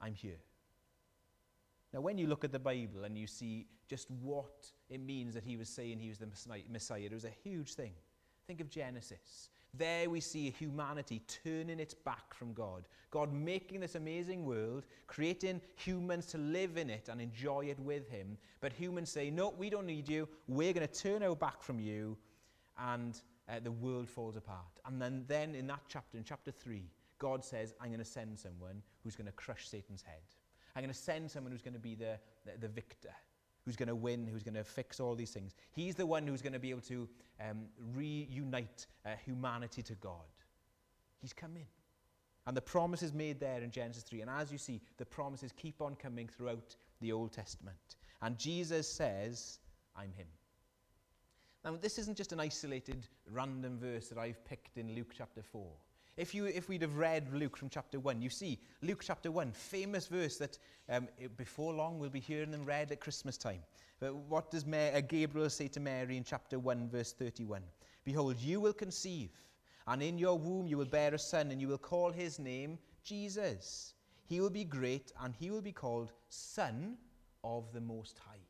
I'm 0.00 0.14
here. 0.14 0.38
Now, 1.94 2.00
when 2.00 2.18
you 2.18 2.26
look 2.26 2.42
at 2.42 2.50
the 2.50 2.58
Bible 2.58 3.04
and 3.04 3.16
you 3.16 3.28
see 3.28 3.68
just 3.88 4.10
what 4.10 4.66
it 4.90 5.00
means 5.00 5.32
that 5.34 5.44
he 5.44 5.56
was 5.56 5.68
saying 5.68 6.00
he 6.00 6.08
was 6.08 6.18
the 6.18 6.26
Messiah, 6.68 7.02
it 7.04 7.12
was 7.12 7.24
a 7.24 7.32
huge 7.44 7.74
thing. 7.74 7.92
Think 8.48 8.60
of 8.60 8.68
Genesis. 8.68 9.50
There 9.72 10.10
we 10.10 10.18
see 10.18 10.50
humanity 10.50 11.22
turning 11.44 11.78
its 11.78 11.94
back 11.94 12.34
from 12.34 12.52
God. 12.52 12.88
God 13.12 13.32
making 13.32 13.78
this 13.78 13.94
amazing 13.94 14.44
world, 14.44 14.86
creating 15.06 15.60
humans 15.76 16.26
to 16.26 16.38
live 16.38 16.76
in 16.76 16.90
it 16.90 17.08
and 17.08 17.20
enjoy 17.20 17.66
it 17.66 17.78
with 17.78 18.08
Him. 18.08 18.38
But 18.60 18.72
humans 18.72 19.10
say, 19.10 19.30
No, 19.30 19.54
we 19.56 19.70
don't 19.70 19.86
need 19.86 20.08
you. 20.08 20.28
We're 20.48 20.72
going 20.72 20.86
to 20.86 20.92
turn 20.92 21.22
our 21.22 21.36
back 21.36 21.62
from 21.62 21.78
you. 21.78 22.16
And 22.76 23.20
uh, 23.48 23.60
the 23.62 23.70
world 23.70 24.08
falls 24.08 24.36
apart. 24.36 24.80
And 24.84 25.00
then, 25.00 25.24
then 25.28 25.54
in 25.54 25.68
that 25.68 25.82
chapter, 25.88 26.18
in 26.18 26.24
chapter 26.24 26.50
3, 26.50 26.82
God 27.18 27.44
says, 27.44 27.72
I'm 27.80 27.88
going 27.88 27.98
to 27.98 28.04
send 28.04 28.36
someone 28.36 28.82
who's 29.04 29.14
going 29.14 29.26
to 29.26 29.32
crush 29.32 29.68
Satan's 29.68 30.02
head. 30.02 30.22
I'm 30.74 30.82
going 30.82 30.92
to 30.92 30.98
send 30.98 31.30
someone 31.30 31.52
who's 31.52 31.62
going 31.62 31.74
to 31.74 31.80
be 31.80 31.94
the, 31.94 32.18
the, 32.44 32.58
the 32.60 32.68
victor, 32.68 33.14
who's 33.64 33.76
going 33.76 33.88
to 33.88 33.94
win, 33.94 34.26
who's 34.26 34.42
going 34.42 34.54
to 34.54 34.64
fix 34.64 35.00
all 35.00 35.14
these 35.14 35.30
things. 35.30 35.54
He's 35.72 35.94
the 35.94 36.06
one 36.06 36.26
who's 36.26 36.42
going 36.42 36.52
to 36.52 36.58
be 36.58 36.70
able 36.70 36.80
to 36.82 37.08
um, 37.40 37.66
reunite 37.94 38.86
uh, 39.06 39.10
humanity 39.24 39.82
to 39.82 39.94
God. 39.94 40.20
He's 41.20 41.32
coming. 41.32 41.66
And 42.46 42.56
the 42.56 42.60
promise 42.60 43.02
is 43.02 43.14
made 43.14 43.40
there 43.40 43.62
in 43.62 43.70
Genesis 43.70 44.02
3. 44.02 44.20
And 44.20 44.30
as 44.30 44.52
you 44.52 44.58
see, 44.58 44.82
the 44.98 45.06
promises 45.06 45.52
keep 45.56 45.80
on 45.80 45.94
coming 45.94 46.28
throughout 46.28 46.76
the 47.00 47.12
Old 47.12 47.32
Testament. 47.32 47.96
And 48.20 48.36
Jesus 48.38 48.86
says, 48.88 49.60
I'm 49.96 50.12
him. 50.12 50.26
Now, 51.64 51.76
this 51.80 51.98
isn't 51.98 52.16
just 52.16 52.32
an 52.32 52.40
isolated 52.40 53.06
random 53.30 53.78
verse 53.78 54.08
that 54.08 54.18
I've 54.18 54.44
picked 54.44 54.76
in 54.76 54.94
Luke 54.94 55.12
chapter 55.16 55.42
4. 55.42 55.64
If, 56.16 56.32
you, 56.32 56.46
if 56.46 56.68
we'd 56.68 56.82
have 56.82 56.96
read 56.96 57.32
Luke 57.32 57.56
from 57.56 57.68
chapter 57.68 57.98
1, 57.98 58.22
you 58.22 58.30
see, 58.30 58.60
Luke 58.82 59.02
chapter 59.04 59.32
1, 59.32 59.50
famous 59.52 60.06
verse 60.06 60.36
that 60.36 60.58
um, 60.88 61.08
before 61.36 61.74
long 61.74 61.98
we'll 61.98 62.08
be 62.10 62.20
hearing 62.20 62.52
them 62.52 62.64
read 62.64 62.92
at 62.92 63.00
Christmas 63.00 63.36
time. 63.36 63.60
But 63.98 64.14
what 64.14 64.50
does 64.50 64.64
uh, 64.64 65.00
Gabriel 65.08 65.50
say 65.50 65.66
to 65.68 65.80
Mary 65.80 66.16
in 66.16 66.22
chapter 66.22 66.58
1, 66.58 66.88
verse 66.88 67.12
31? 67.12 67.62
Behold, 68.04 68.38
you 68.38 68.60
will 68.60 68.72
conceive, 68.72 69.30
and 69.88 70.02
in 70.02 70.16
your 70.16 70.38
womb 70.38 70.68
you 70.68 70.78
will 70.78 70.84
bear 70.84 71.14
a 71.14 71.18
son, 71.18 71.50
and 71.50 71.60
you 71.60 71.66
will 71.66 71.78
call 71.78 72.12
his 72.12 72.38
name 72.38 72.78
Jesus. 73.02 73.94
He 74.26 74.40
will 74.40 74.50
be 74.50 74.64
great, 74.64 75.12
and 75.20 75.34
he 75.34 75.50
will 75.50 75.62
be 75.62 75.72
called 75.72 76.12
Son 76.28 76.96
of 77.42 77.72
the 77.72 77.80
Most 77.80 78.18
High. 78.18 78.44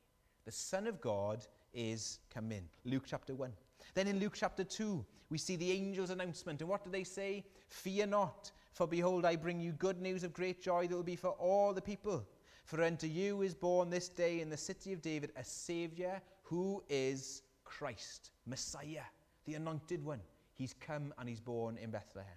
The 0.44 0.52
Son 0.52 0.86
of 0.86 1.00
God 1.00 1.46
is 1.72 2.18
come 2.32 2.52
in. 2.52 2.64
Luke 2.84 3.04
chapter 3.06 3.34
1. 3.34 3.50
Then 3.92 4.06
in 4.06 4.18
Luke 4.18 4.34
chapter 4.34 4.64
2, 4.64 5.04
we 5.30 5.38
see 5.38 5.56
the 5.56 5.72
angel's 5.72 6.10
announcement. 6.10 6.60
And 6.60 6.68
what 6.68 6.84
do 6.84 6.90
they 6.90 7.04
say? 7.04 7.44
Fear 7.68 8.06
not, 8.06 8.52
for 8.72 8.86
behold, 8.86 9.24
I 9.24 9.36
bring 9.36 9.60
you 9.60 9.72
good 9.72 10.00
news 10.00 10.24
of 10.24 10.32
great 10.32 10.62
joy 10.62 10.86
that 10.86 10.94
will 10.94 11.02
be 11.02 11.16
for 11.16 11.30
all 11.30 11.72
the 11.72 11.82
people. 11.82 12.26
For 12.64 12.82
unto 12.82 13.06
you 13.06 13.42
is 13.42 13.54
born 13.54 13.90
this 13.90 14.08
day 14.08 14.40
in 14.40 14.48
the 14.48 14.56
city 14.56 14.92
of 14.92 15.02
David 15.02 15.32
a 15.36 15.44
Saviour 15.44 16.20
who 16.42 16.82
is 16.88 17.42
Christ, 17.64 18.30
Messiah, 18.46 19.04
the 19.44 19.54
anointed 19.54 20.04
one. 20.04 20.20
He's 20.54 20.74
come 20.74 21.12
and 21.18 21.28
he's 21.28 21.40
born 21.40 21.76
in 21.76 21.90
Bethlehem. 21.90 22.30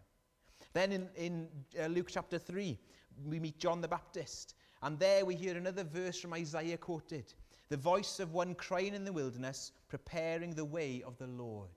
Then 0.73 0.91
in, 0.91 1.09
in 1.15 1.47
uh, 1.79 1.87
Luke 1.87 2.07
chapter 2.09 2.37
3, 2.37 2.77
we 3.25 3.39
meet 3.39 3.57
John 3.57 3.81
the 3.81 3.87
Baptist. 3.87 4.55
And 4.81 4.99
there 4.99 5.25
we 5.25 5.35
hear 5.35 5.55
another 5.55 5.83
verse 5.83 6.19
from 6.19 6.33
Isaiah 6.33 6.77
quoted 6.77 7.33
the 7.69 7.77
voice 7.77 8.19
of 8.19 8.33
one 8.33 8.55
crying 8.55 8.93
in 8.93 9.03
the 9.03 9.13
wilderness, 9.13 9.71
preparing 9.89 10.53
the 10.53 10.65
way 10.65 11.03
of 11.05 11.17
the 11.17 11.27
Lord. 11.27 11.69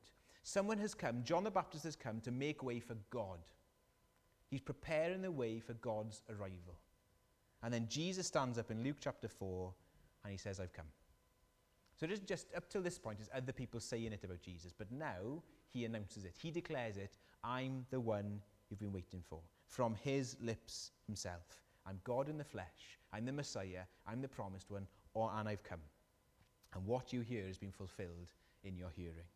Someone 0.42 0.78
has 0.78 0.94
come, 0.94 1.22
John 1.24 1.44
the 1.44 1.50
Baptist 1.50 1.84
has 1.84 1.96
come 1.96 2.20
to 2.20 2.30
make 2.30 2.62
way 2.62 2.80
for 2.80 2.96
God. 3.10 3.38
He's 4.48 4.60
preparing 4.60 5.22
the 5.22 5.30
way 5.30 5.60
for 5.60 5.74
God's 5.74 6.22
arrival. 6.30 6.78
And 7.62 7.72
then 7.72 7.86
Jesus 7.88 8.26
stands 8.26 8.58
up 8.58 8.70
in 8.70 8.82
Luke 8.82 8.96
chapter 9.00 9.28
4 9.28 9.72
and 10.24 10.32
he 10.32 10.38
says, 10.38 10.60
I've 10.60 10.72
come. 10.72 10.86
So 11.98 12.06
it 12.06 12.12
isn't 12.12 12.26
just 12.26 12.46
up 12.56 12.68
till 12.68 12.80
this 12.80 12.98
point, 12.98 13.18
it's 13.20 13.28
other 13.34 13.52
people 13.52 13.78
saying 13.78 14.12
it 14.12 14.24
about 14.24 14.40
Jesus. 14.40 14.72
But 14.76 14.90
now 14.90 15.42
he 15.68 15.84
announces 15.84 16.24
it. 16.24 16.34
He 16.40 16.50
declares 16.50 16.96
it 16.96 17.18
I'm 17.44 17.84
the 17.90 18.00
one 18.00 18.40
you've 18.70 18.80
been 18.80 18.92
waiting 18.92 19.22
for. 19.28 19.40
From 19.66 19.94
his 20.02 20.36
lips 20.40 20.92
himself. 21.06 21.62
I'm 21.86 22.00
God 22.04 22.28
in 22.28 22.38
the 22.38 22.44
flesh. 22.44 22.98
I'm 23.12 23.24
the 23.24 23.32
Messiah. 23.32 23.82
I'm 24.06 24.22
the 24.22 24.28
promised 24.28 24.70
one. 24.70 24.86
Or, 25.14 25.30
and 25.36 25.48
I've 25.48 25.62
come. 25.62 25.80
And 26.74 26.86
what 26.86 27.12
you 27.12 27.20
hear 27.20 27.46
has 27.46 27.58
been 27.58 27.72
fulfilled 27.72 28.32
in 28.64 28.76
your 28.76 28.90
hearing. 28.96 29.26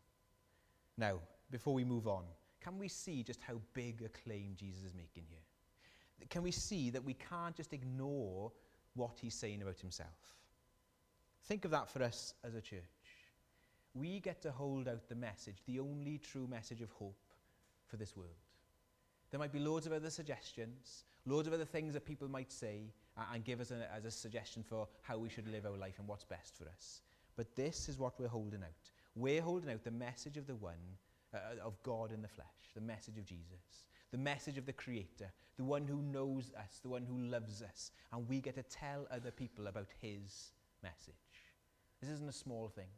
Now, 0.97 1.19
before 1.51 1.73
we 1.73 1.83
move 1.83 2.07
on, 2.07 2.23
can 2.61 2.79
we 2.79 2.87
see 2.87 3.23
just 3.23 3.41
how 3.41 3.55
big 3.73 4.01
a 4.01 4.09
claim 4.09 4.55
Jesus 4.55 4.83
is 4.83 4.93
making 4.95 5.23
here? 5.29 6.27
Can 6.29 6.41
we 6.41 6.51
see 6.51 6.89
that 6.91 7.03
we 7.03 7.13
can't 7.13 7.55
just 7.55 7.73
ignore 7.73 8.51
what 8.95 9.19
he's 9.21 9.35
saying 9.35 9.61
about 9.61 9.79
himself? 9.79 10.09
Think 11.43 11.65
of 11.65 11.71
that 11.71 11.89
for 11.89 12.01
us 12.01 12.33
as 12.43 12.55
a 12.55 12.61
church. 12.61 12.79
We 13.93 14.19
get 14.19 14.41
to 14.41 14.51
hold 14.51 14.87
out 14.87 15.07
the 15.07 15.15
message, 15.15 15.57
the 15.67 15.79
only 15.79 16.17
true 16.17 16.47
message 16.47 16.81
of 16.81 16.91
hope 16.91 17.19
for 17.87 17.97
this 17.97 18.15
world. 18.15 18.31
There 19.31 19.39
might 19.39 19.53
be 19.53 19.59
loads 19.59 19.85
of 19.85 19.93
other 19.93 20.09
suggestions, 20.09 21.03
loads 21.25 21.47
of 21.47 21.53
other 21.53 21.65
things 21.65 21.93
that 21.93 22.05
people 22.05 22.27
might 22.27 22.51
say 22.51 22.93
and 23.33 23.43
give 23.43 23.59
us 23.59 23.71
a, 23.71 23.91
as 23.93 24.05
a 24.05 24.11
suggestion 24.11 24.63
for 24.63 24.87
how 25.01 25.17
we 25.17 25.29
should 25.29 25.47
live 25.47 25.65
our 25.65 25.77
life 25.77 25.95
and 25.99 26.07
what's 26.07 26.25
best 26.25 26.57
for 26.57 26.67
us. 26.69 27.01
But 27.35 27.55
this 27.55 27.89
is 27.89 27.97
what 27.97 28.19
we're 28.19 28.27
holding 28.27 28.61
out. 28.63 28.91
We're 29.15 29.41
holding 29.41 29.71
out 29.71 29.83
the 29.83 29.91
message 29.91 30.37
of 30.37 30.47
the 30.47 30.55
one, 30.55 30.73
uh, 31.33 31.37
of 31.63 31.81
God 31.83 32.11
in 32.11 32.21
the 32.21 32.27
flesh, 32.27 32.47
the 32.73 32.81
message 32.81 33.17
of 33.17 33.25
Jesus, 33.25 33.85
the 34.11 34.17
message 34.17 34.57
of 34.57 34.65
the 34.65 34.73
Creator, 34.73 35.31
the 35.57 35.63
one 35.63 35.87
who 35.87 36.01
knows 36.01 36.51
us, 36.57 36.79
the 36.81 36.89
one 36.89 37.05
who 37.05 37.17
loves 37.17 37.61
us, 37.61 37.91
and 38.11 38.27
we 38.27 38.39
get 38.39 38.55
to 38.55 38.63
tell 38.63 39.07
other 39.11 39.31
people 39.31 39.67
about 39.67 39.87
His 40.01 40.51
message. 40.83 41.15
This 42.01 42.09
isn't 42.09 42.29
a 42.29 42.33
small 42.33 42.67
thing. 42.67 42.89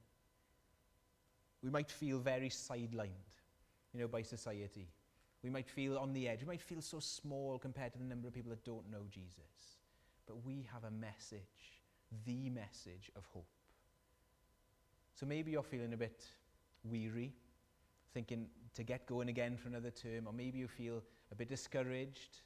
We 1.63 1.69
might 1.69 1.89
feel 1.89 2.19
very 2.19 2.49
sidelined, 2.49 3.33
you 3.93 4.01
know, 4.01 4.07
by 4.07 4.21
society. 4.21 4.87
We 5.43 5.49
might 5.49 5.69
feel 5.69 5.97
on 5.97 6.13
the 6.13 6.27
edge. 6.27 6.41
We 6.41 6.47
might 6.47 6.61
feel 6.61 6.81
so 6.81 6.99
small 6.99 7.59
compared 7.59 7.93
to 7.93 7.99
the 7.99 8.05
number 8.05 8.27
of 8.27 8.33
people 8.33 8.49
that 8.49 8.63
don't 8.63 8.89
know 8.91 9.03
Jesus. 9.09 9.77
But 10.25 10.43
we 10.45 10.67
have 10.73 10.83
a 10.83 10.91
message, 10.91 11.81
the 12.25 12.49
message 12.49 13.11
of 13.15 13.25
hope. 13.33 13.47
So 15.13 15.25
maybe 15.25 15.51
you're 15.51 15.63
feeling 15.63 15.93
a 15.93 15.97
bit 15.97 16.25
weary, 16.83 17.33
thinking 18.13 18.47
to 18.75 18.83
get 18.83 19.05
going 19.05 19.29
again 19.29 19.57
for 19.57 19.67
another 19.67 19.91
term, 19.91 20.27
or 20.27 20.33
maybe 20.33 20.57
you 20.57 20.67
feel 20.67 21.01
a 21.31 21.35
bit 21.35 21.49
discouraged. 21.49 22.41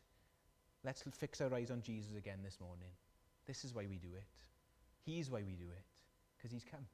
Let's 0.83 1.03
fix 1.12 1.41
our 1.41 1.53
eyes 1.53 1.71
on 1.71 1.81
Jesus 1.81 2.15
again 2.15 2.39
this 2.43 2.60
morning. 2.60 2.91
This 3.45 3.65
is 3.65 3.74
why 3.74 3.86
we 3.89 3.98
do 3.98 4.10
it. 4.15 4.27
He's 5.03 5.29
why 5.29 5.43
we 5.43 5.53
do 5.53 5.69
it, 5.71 5.86
because 6.38 6.51
he's 6.51 6.63
come. 6.63 6.86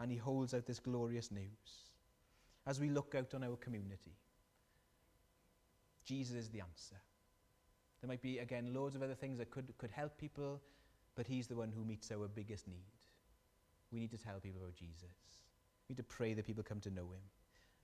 And 0.00 0.10
he 0.10 0.16
holds 0.16 0.54
out 0.54 0.66
this 0.66 0.80
glorious 0.80 1.30
news. 1.30 1.90
As 2.66 2.80
we 2.80 2.88
look 2.88 3.14
out 3.14 3.34
on 3.34 3.44
our 3.44 3.56
community, 3.56 4.16
Jesus 6.04 6.36
is 6.36 6.48
the 6.48 6.60
answer. 6.60 6.96
There 8.00 8.08
might 8.08 8.22
be, 8.22 8.38
again, 8.38 8.72
loads 8.72 8.96
of 8.96 9.02
other 9.02 9.14
things 9.14 9.38
that 9.38 9.50
could, 9.50 9.72
could 9.78 9.90
help 9.90 10.16
people, 10.16 10.60
but 11.14 11.26
he's 11.26 11.46
the 11.46 11.56
one 11.56 11.70
who 11.74 11.84
meets 11.84 12.10
our 12.10 12.28
biggest 12.28 12.66
need. 12.66 12.78
We 13.92 14.00
need 14.00 14.10
to 14.12 14.18
tell 14.18 14.40
people 14.40 14.60
about 14.62 14.74
Jesus. 14.74 15.04
We 15.88 15.92
need 15.92 15.98
to 15.98 16.02
pray 16.04 16.34
that 16.34 16.46
people 16.46 16.62
come 16.62 16.80
to 16.80 16.90
know 16.90 17.02
him. 17.02 17.22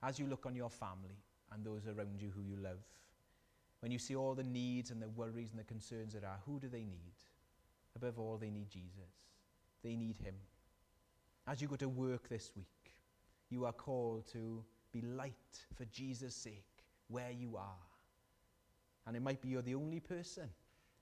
As 0.02 0.18
you 0.18 0.26
look 0.26 0.46
on 0.46 0.54
your 0.54 0.70
family 0.70 1.18
and 1.52 1.64
those 1.64 1.86
around 1.86 2.20
you 2.20 2.30
who 2.34 2.42
you 2.42 2.56
love, 2.56 2.78
when 3.80 3.92
you 3.92 3.98
see 3.98 4.16
all 4.16 4.34
the 4.34 4.42
needs 4.42 4.90
and 4.90 5.02
the 5.02 5.08
worries 5.08 5.50
and 5.50 5.60
the 5.60 5.64
concerns 5.64 6.14
that 6.14 6.24
are, 6.24 6.38
who 6.46 6.58
do 6.58 6.68
they 6.68 6.84
need? 6.84 7.14
Above 7.94 8.18
all, 8.18 8.36
they 8.36 8.50
need 8.50 8.70
Jesus. 8.70 9.12
They 9.82 9.96
need 9.96 10.16
him. 10.16 10.34
As 11.46 11.60
you 11.60 11.68
go 11.68 11.76
to 11.76 11.88
work 11.88 12.28
this 12.28 12.52
week, 12.56 12.66
you 13.50 13.64
are 13.64 13.72
called 13.72 14.26
to 14.32 14.64
be 14.92 15.02
light 15.02 15.32
for 15.74 15.84
Jesus' 15.86 16.34
sake 16.34 16.64
where 17.08 17.30
you 17.30 17.56
are. 17.56 17.85
And 19.06 19.16
it 19.16 19.22
might 19.22 19.40
be 19.40 19.48
you're 19.48 19.62
the 19.62 19.74
only 19.74 20.00
person 20.00 20.48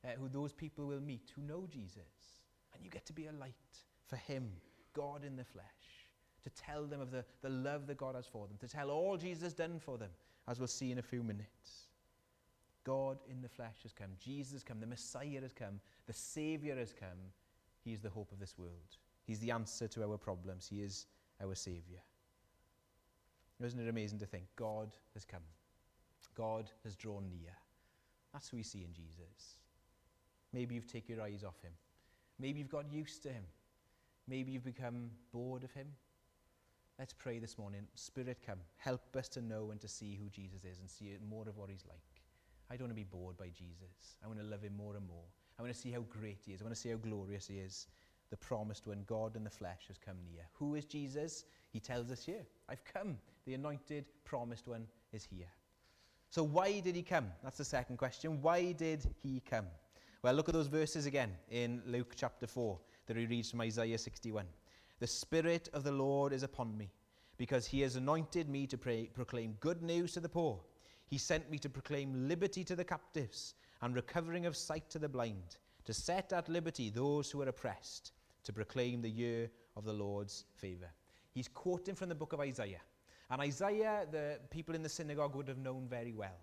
uh, 0.05 0.09
who 0.19 0.29
those 0.29 0.53
people 0.53 0.87
will 0.87 1.01
meet 1.01 1.33
who 1.35 1.43
know 1.43 1.67
Jesus. 1.71 2.39
And 2.75 2.85
you 2.85 2.91
get 2.91 3.07
to 3.07 3.13
be 3.13 3.27
a 3.27 3.33
light 3.33 3.55
for 4.07 4.17
him, 4.17 4.51
God 4.93 5.25
in 5.25 5.37
the 5.37 5.45
flesh, 5.45 5.65
to 6.43 6.51
tell 6.51 6.85
them 6.85 7.01
of 7.01 7.11
the, 7.11 7.25
the 7.43 7.49
love 7.49 7.87
that 7.87 7.97
God 7.97 8.15
has 8.15 8.27
for 8.27 8.47
them, 8.47 8.57
to 8.61 8.69
tell 8.69 8.91
all 8.91 9.17
Jesus 9.17 9.43
has 9.43 9.55
done 9.55 9.79
for 9.79 9.97
them, 9.97 10.11
as 10.49 10.59
we'll 10.59 10.69
see 10.69 10.93
in 10.93 10.99
a 10.99 11.03
few 11.03 11.23
minutes. 11.23 11.89
God 12.85 13.19
in 13.31 13.41
the 13.41 13.49
flesh 13.49 13.77
has 13.83 13.93
come. 13.93 14.11
Jesus 14.21 14.53
has 14.53 14.65
come. 14.65 14.79
The 14.79 14.87
Messiah 14.87 15.41
has 15.41 15.55
come. 15.55 15.81
The 16.07 16.13
Savior 16.13 16.77
has 16.77 16.93
come. 16.93 17.33
He 17.83 17.93
is 17.93 18.01
the 18.01 18.11
hope 18.11 18.31
of 18.31 18.39
this 18.39 18.59
world. 18.59 18.99
He's 19.27 19.41
the 19.41 19.51
answer 19.51 19.89
to 19.89 20.05
our 20.05 20.19
problems. 20.19 20.67
He 20.69 20.83
is 20.83 21.07
our 21.43 21.55
Savior. 21.55 22.01
Isn't 23.65 23.81
it 23.81 23.89
amazing 23.89 24.19
to 24.19 24.27
think 24.27 24.45
God 24.57 24.93
has 25.15 25.25
come? 25.25 25.41
God 26.35 26.71
has 26.83 26.97
drawn 26.97 27.31
near. 27.31 27.53
That's 28.35 28.49
who 28.49 28.59
we 28.59 28.63
see 28.65 28.85
in 28.85 28.93
Jesus. 28.93 29.57
Maybe 30.53 30.75
you've 30.75 30.93
taken 30.93 31.17
your 31.17 31.25
eyes 31.25 31.45
off 31.45 31.63
him. 31.63 31.73
Maybe 32.39 32.59
you've 32.59 32.69
got 32.69 32.93
used 32.93 33.23
to 33.23 33.29
him. 33.29 33.45
Maybe 34.29 34.53
you've 34.53 34.65
become 34.65 35.11
bored 35.33 35.65
of 35.65 35.73
him. 35.73 35.87
Let's 36.99 37.13
pray 37.13 37.39
this 37.39 37.57
morning. 37.59 37.87
Spirit, 37.95 38.39
come. 38.45 38.59
Help 38.77 39.17
us 39.17 39.29
to 39.31 39.41
know 39.41 39.71
and 39.71 39.81
to 39.81 39.89
see 39.89 40.19
who 40.21 40.29
Jesus 40.29 40.65
is 40.65 40.81
and 40.81 40.91
see 40.91 41.17
more 41.29 41.49
of 41.49 41.57
what 41.57 41.71
he's 41.71 41.85
like. 41.89 41.99
I 42.71 42.77
don't 42.77 42.89
want 42.89 42.93
to 42.93 43.05
be 43.05 43.05
bored 43.05 43.37
by 43.37 43.49
Jesus. 43.49 44.17
I 44.23 44.27
want 44.27 44.41
to 44.41 44.45
love 44.45 44.63
him 44.63 44.77
more 44.77 44.97
and 44.97 45.07
more. 45.07 45.25
I 45.59 45.63
want 45.63 45.73
to 45.73 45.81
see 45.81 45.91
how 45.93 46.01
great 46.09 46.41
he 46.45 46.53
is. 46.53 46.61
I 46.61 46.65
want 46.65 46.75
to 46.75 46.81
see 46.81 46.91
how 46.91 46.97
glorious 46.97 47.47
he 47.47 47.59
is. 47.59 47.87
The 48.31 48.37
promised 48.37 48.87
one, 48.87 49.05
God 49.07 49.37
in 49.37 49.45
the 49.45 49.51
flesh, 49.51 49.85
has 49.89 49.99
come 49.99 50.17
near. 50.25 50.43
Who 50.55 50.75
is 50.75 50.85
Jesus? 50.85 51.45
He 51.73 51.79
tells 51.79 52.11
us 52.11 52.25
here 52.25 52.45
I've 52.69 52.85
come. 52.85 53.19
The 53.45 53.55
anointed, 53.55 54.07
promised 54.25 54.67
one 54.67 54.87
is 55.13 55.25
here. 55.25 55.47
So, 56.35 56.43
why 56.43 56.81
did 56.81 56.97
he 56.97 57.03
come? 57.05 57.31
That's 57.45 57.59
the 57.59 57.65
second 57.65 57.97
question. 57.97 58.43
Why 58.43 58.73
did 58.73 59.07
he 59.23 59.41
come? 59.49 59.67
Well, 60.21 60.35
look 60.35 60.49
at 60.49 60.55
those 60.55 60.67
verses 60.67 61.07
again 61.07 61.31
in 61.49 61.81
Luke 61.87 62.15
chapter 62.17 62.49
4 62.49 62.77
that 63.07 63.17
he 63.17 63.27
reads 63.27 63.53
from 63.53 63.61
Isaiah 63.61 63.97
61. 63.97 64.45
The 64.99 65.07
Spirit 65.07 65.69
of 65.73 65.85
the 65.85 65.93
Lord 65.93 66.33
is 66.33 66.43
upon 66.43 66.77
me, 66.77 66.91
because 67.37 67.69
he 67.69 67.83
has 67.83 67.95
anointed 67.95 68.49
me 68.49 68.67
to 68.67 68.77
pray, 68.77 69.09
proclaim 69.15 69.57
good 69.61 69.81
news 69.81 70.11
to 70.15 70.21
the 70.21 70.29
poor. 70.29 70.59
He 71.07 71.19
sent 71.19 71.53
me 71.53 71.59
to 71.59 71.69
proclaim 71.69 72.27
liberty 72.27 72.65
to 72.65 72.75
the 72.75 72.83
captives 72.83 73.55
and 73.81 73.95
recovering 73.95 74.45
of 74.45 74.57
sight 74.57 74.91
to 74.91 74.99
the 74.99 75.09
blind, 75.09 75.59
to 75.85 75.95
set 75.95 76.33
at 76.33 76.49
liberty 76.49 76.91
those 76.91 77.31
who 77.31 77.43
are 77.43 77.49
oppressed, 77.49 78.11
to 78.43 78.53
proclaim 78.53 79.03
the 79.03 79.09
year 79.09 79.53
of 79.77 79.85
the 79.85 79.93
Lord's 79.93 80.47
favour. 80.57 80.91
He's 81.31 81.47
quoting 81.47 81.95
from 81.95 82.09
the 82.09 82.17
book 82.17 82.33
of 82.33 82.41
Isaiah. 82.41 82.83
And 83.31 83.41
Isaiah, 83.41 84.07
the 84.11 84.39
people 84.51 84.75
in 84.75 84.83
the 84.83 84.89
synagogue 84.89 85.35
would 85.35 85.49
have 85.49 85.59
known 85.59 85.87
very 85.89 86.13
well. 86.13 86.39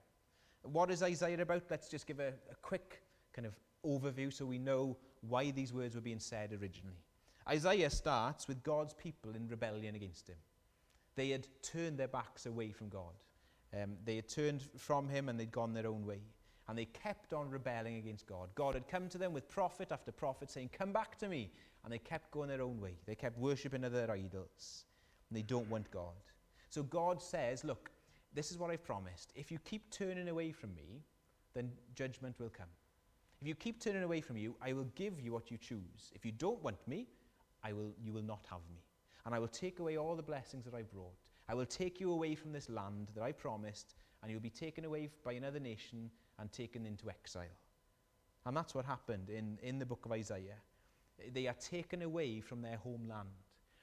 What 0.64 0.92
is 0.92 1.02
Isaiah 1.04 1.42
about? 1.42 1.64
Let's 1.70 1.90
just 1.90 2.08
give 2.08 2.20
a, 2.20 2.34
a 2.52 2.56
quick 2.62 3.02
kind 3.34 3.48
of 3.48 3.56
overview 3.86 4.32
so 4.32 4.46
we 4.46 4.58
know 4.58 4.98
why 5.22 5.52
these 5.52 5.74
words 5.74 5.96
were 5.96 6.02
being 6.02 6.20
said 6.20 6.52
originally. 6.52 7.04
Isaiah 7.48 7.90
starts 7.90 8.48
with 8.48 8.64
God's 8.64 8.94
people 8.94 9.36
in 9.36 9.48
rebellion 9.48 9.96
against 9.96 10.30
him. 10.30 10.38
They 11.16 11.30
had 11.30 11.48
turned 11.62 11.98
their 11.98 12.08
backs 12.08 12.46
away 12.46 12.72
from 12.72 12.90
God. 12.90 13.14
Um, 13.74 13.98
they 14.06 14.16
had 14.18 14.28
turned 14.28 14.64
from 14.78 15.08
him 15.08 15.30
and 15.30 15.40
they'd 15.40 15.52
gone 15.52 15.74
their 15.74 15.88
own 15.88 16.06
way. 16.06 16.22
And 16.68 16.78
they 16.78 16.86
kept 16.86 17.34
on 17.34 17.50
rebelling 17.50 17.98
against 17.98 18.28
God. 18.28 18.50
God 18.56 18.76
had 18.76 18.88
come 18.88 19.10
to 19.10 19.18
them 19.18 19.34
with 19.34 19.50
prophet 19.50 19.92
after 19.92 20.12
prophet 20.12 20.50
saying, 20.50 20.70
Come 20.72 20.94
back 20.94 21.18
to 21.18 21.28
me. 21.28 21.52
And 21.84 21.92
they 21.92 21.98
kept 21.98 22.32
going 22.32 22.50
their 22.50 22.62
own 22.62 22.80
way. 22.80 22.96
They 23.06 23.16
kept 23.16 23.38
worshipping 23.38 23.84
other 23.84 24.10
idols. 24.10 24.86
And 25.30 25.38
they 25.38 25.42
don't 25.42 25.70
want 25.70 25.90
God. 25.92 26.14
So 26.72 26.84
God 26.84 27.22
says, 27.22 27.64
Look, 27.64 27.92
this 28.34 28.50
is 28.50 28.58
what 28.58 28.72
I've 28.72 28.84
promised. 28.84 29.34
If 29.36 29.52
you 29.52 29.60
keep 29.60 29.92
turning 29.92 30.30
away 30.30 30.52
from 30.54 30.74
me, 30.74 31.04
then 31.54 31.70
judgment 31.96 32.40
will 32.40 32.50
come. 32.50 32.70
If 33.42 33.48
you 33.48 33.56
keep 33.56 33.82
turning 33.82 34.04
away 34.04 34.22
from 34.22 34.38
you, 34.38 34.56
I 34.62 34.72
will 34.72 34.88
give 34.96 35.20
you 35.20 35.34
what 35.34 35.52
you 35.52 35.58
choose. 35.58 36.12
If 36.16 36.26
you 36.26 36.32
don't 36.32 36.64
want 36.64 36.78
me, 36.88 37.08
I 37.64 37.74
will, 37.74 37.92
you 38.02 38.14
will 38.14 38.24
not 38.24 38.46
have 38.50 38.62
me. 38.70 38.78
And 39.26 39.36
I 39.36 39.40
will 39.40 39.50
take 39.50 39.80
away 39.80 39.98
all 39.98 40.16
the 40.16 40.24
blessings 40.24 40.64
that 40.64 40.74
I 40.74 40.84
brought. 40.84 41.14
I 41.50 41.56
will 41.56 41.66
take 41.66 42.00
you 42.00 42.12
away 42.12 42.36
from 42.36 42.54
this 42.54 42.70
land 42.70 43.12
that 43.16 43.24
I 43.24 43.34
promised, 43.34 43.96
and 44.22 44.32
you'll 44.32 44.40
be 44.40 44.50
taken 44.50 44.86
away 44.86 45.10
by 45.26 45.34
another 45.34 45.60
nation 45.60 46.10
and 46.40 46.52
taken 46.52 46.86
into 46.86 47.10
exile. 47.10 47.58
And 48.46 48.56
that's 48.56 48.74
what 48.74 48.86
happened 48.86 49.30
in, 49.30 49.58
in 49.62 49.78
the 49.78 49.86
book 49.86 50.06
of 50.06 50.14
Isaiah. 50.14 50.58
They 51.34 51.48
are 51.48 51.56
taken 51.56 52.02
away 52.02 52.40
from 52.40 52.62
their 52.62 52.78
homeland 52.78 53.30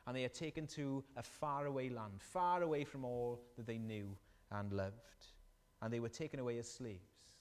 and 0.08 0.16
they 0.16 0.24
are 0.24 0.30
taken 0.30 0.66
to 0.66 1.04
a 1.18 1.22
faraway 1.22 1.90
land, 1.90 2.14
far 2.18 2.62
away 2.62 2.82
from 2.82 3.04
all 3.04 3.42
that 3.58 3.66
they 3.66 3.76
knew 3.76 4.16
and 4.50 4.72
loved. 4.72 4.94
And 5.82 5.92
they 5.92 6.00
were 6.00 6.08
taken 6.08 6.40
away 6.40 6.58
as 6.58 6.66
slaves. 6.66 7.34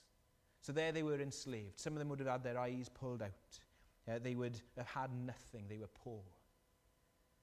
So 0.60 0.72
there 0.72 0.92
they 0.92 1.02
were 1.02 1.18
enslaved. 1.18 1.80
Some 1.80 1.94
of 1.94 1.98
them 1.98 2.10
would 2.10 2.18
have 2.18 2.28
had 2.28 2.44
their 2.44 2.58
eyes 2.58 2.90
pulled 2.90 3.22
out. 3.22 3.30
Uh, 4.06 4.18
they 4.22 4.34
would 4.34 4.60
have 4.76 4.86
had 4.86 5.10
nothing. 5.24 5.64
They 5.66 5.78
were 5.78 5.88
poor. 6.04 6.20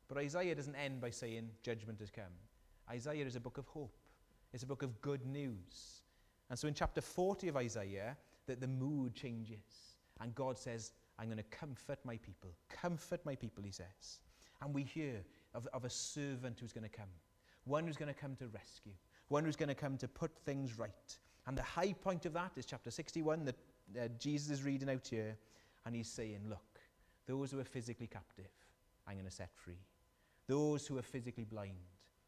But 0.08 0.20
Isaiah 0.20 0.54
doesn't 0.54 0.76
end 0.76 1.02
by 1.02 1.10
saying 1.10 1.50
judgment 1.64 2.00
has 2.02 2.12
come. 2.12 2.26
Isaiah 2.88 3.26
is 3.26 3.36
a 3.36 3.40
book 3.40 3.58
of 3.58 3.66
hope. 3.66 3.98
It's 4.54 4.62
a 4.62 4.68
book 4.68 4.84
of 4.84 5.02
good 5.02 5.26
news. 5.26 6.04
And 6.52 6.60
so 6.60 6.68
in 6.68 6.76
chapter 6.76 7.02
40 7.02 7.48
of 7.48 7.58
Isaiah, 7.58 8.16
that 8.46 8.62
the 8.62 8.68
mood 8.68 9.16
changes. 9.16 9.96
And 10.22 10.36
God 10.36 10.60
says, 10.60 10.92
I'm 11.18 11.26
going 11.26 11.38
to 11.38 11.44
comfort 11.44 11.98
my 12.04 12.18
people. 12.18 12.52
Comfort 12.70 13.26
my 13.26 13.34
people, 13.34 13.64
he 13.64 13.72
says. 13.72 14.20
And 14.62 14.74
we 14.74 14.84
hear 14.84 15.24
of, 15.54 15.68
of 15.74 15.86
a 15.86 15.90
servant 15.90 16.60
who's 16.60 16.74
going 16.74 16.84
to 16.84 16.90
come, 16.90 17.10
one 17.66 17.86
who's 17.86 17.98
going 17.98 18.14
to 18.14 18.20
come 18.20 18.36
to 18.38 18.48
rescue, 18.48 18.94
one 19.28 19.46
who's 19.46 19.56
going 19.56 19.70
to 19.70 19.76
come 19.76 19.98
to 19.98 20.08
put 20.08 20.32
things 20.46 20.78
right. 20.78 21.18
And 21.48 21.58
the 21.58 21.64
high 21.64 21.94
point 21.94 22.26
of 22.26 22.34
that 22.34 22.52
is 22.56 22.66
chapter 22.66 22.90
61 22.90 23.46
that 23.46 23.56
uh, 24.00 24.08
Jesus 24.20 24.50
is 24.50 24.64
reading 24.64 24.90
out 24.90 25.08
here. 25.08 25.38
And 25.86 25.96
he's 25.96 26.08
saying, 26.08 26.40
Look, 26.50 26.80
those 27.28 27.52
who 27.52 27.60
are 27.60 27.66
physically 27.66 28.08
captive, 28.08 28.50
I'm 29.08 29.16
going 29.16 29.26
to 29.26 29.32
set 29.32 29.50
free. 29.54 29.78
Those 30.48 30.86
who 30.88 30.98
are 30.98 31.04
physically 31.04 31.44
blind, 31.44 31.74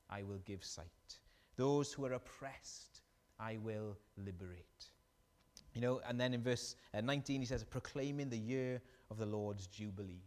I 0.10 0.24
will 0.24 0.40
give 0.46 0.64
sight. 0.64 0.86
Those 1.56 1.92
who 1.92 2.06
are 2.06 2.14
oppressed, 2.14 3.02
I 3.40 3.58
will 3.58 3.98
liberate. 4.24 4.90
You 5.74 5.82
know, 5.82 6.02
and 6.08 6.20
then 6.20 6.34
in 6.34 6.42
verse 6.42 6.76
uh, 6.94 7.02
19 7.02 7.42
he 7.42 7.46
says, 7.46 7.64
proclaiming 7.64 8.30
the 8.30 8.38
year 8.38 8.82
of 9.12 9.18
the 9.18 9.26
Lord's 9.26 9.68
Jubilee. 9.68 10.24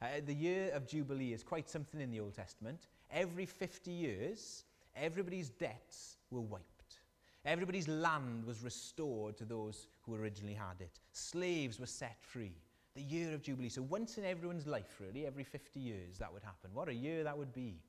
Uh, 0.00 0.06
the 0.24 0.34
year 0.34 0.70
of 0.74 0.86
Jubilee 0.86 1.32
is 1.32 1.42
quite 1.42 1.68
something 1.68 2.00
in 2.00 2.10
the 2.10 2.20
Old 2.20 2.34
Testament. 2.34 2.86
Every 3.10 3.46
50 3.46 3.90
years, 3.90 4.64
everybody's 4.94 5.48
debts 5.48 6.18
were 6.30 6.40
wiped. 6.40 7.00
Everybody's 7.44 7.88
land 7.88 8.44
was 8.44 8.62
restored 8.62 9.36
to 9.38 9.44
those 9.44 9.88
who 10.02 10.14
originally 10.14 10.54
had 10.54 10.80
it. 10.80 11.00
Slaves 11.12 11.80
were 11.80 11.86
set 11.86 12.16
free. 12.20 12.54
The 12.94 13.02
year 13.02 13.34
of 13.34 13.42
Jubilee. 13.42 13.68
So 13.70 13.82
once 13.82 14.18
in 14.18 14.24
everyone's 14.24 14.66
life, 14.66 15.00
really, 15.00 15.26
every 15.26 15.44
50 15.44 15.80
years, 15.80 16.18
that 16.18 16.32
would 16.32 16.42
happen. 16.42 16.70
What 16.74 16.88
a 16.88 16.94
year 16.94 17.24
that 17.24 17.36
would 17.36 17.52
be. 17.52 17.80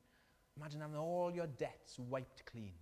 Imagine 0.58 0.82
having 0.82 0.98
all 0.98 1.32
your 1.32 1.48
debts 1.48 2.00
wiped 2.00 2.46
clean. 2.46 2.74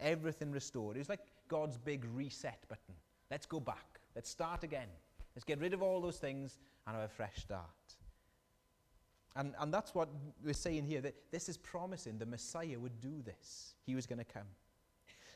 Everything 0.00 0.52
restored. 0.52 0.96
It 0.96 1.00
was 1.00 1.08
like 1.08 1.20
God's 1.48 1.78
big 1.78 2.04
reset 2.14 2.62
button. 2.68 2.94
Let's 3.30 3.46
go 3.46 3.60
back. 3.60 4.00
Let's 4.14 4.28
start 4.28 4.64
again. 4.64 4.88
Let's 5.34 5.44
get 5.44 5.60
rid 5.60 5.74
of 5.74 5.82
all 5.82 6.00
those 6.00 6.18
things 6.18 6.58
and 6.86 6.96
have 6.96 7.04
a 7.04 7.08
fresh 7.08 7.36
start. 7.36 7.94
And, 9.36 9.54
and 9.58 9.74
that's 9.74 9.94
what 9.94 10.08
we're 10.44 10.54
saying 10.54 10.86
here, 10.86 11.00
that 11.00 11.14
this 11.32 11.48
is 11.48 11.56
promising 11.56 12.18
the 12.18 12.26
Messiah 12.26 12.78
would 12.78 13.00
do 13.00 13.22
this. 13.22 13.74
He 13.84 13.94
was 13.94 14.06
going 14.06 14.20
to 14.20 14.24
come. 14.24 14.46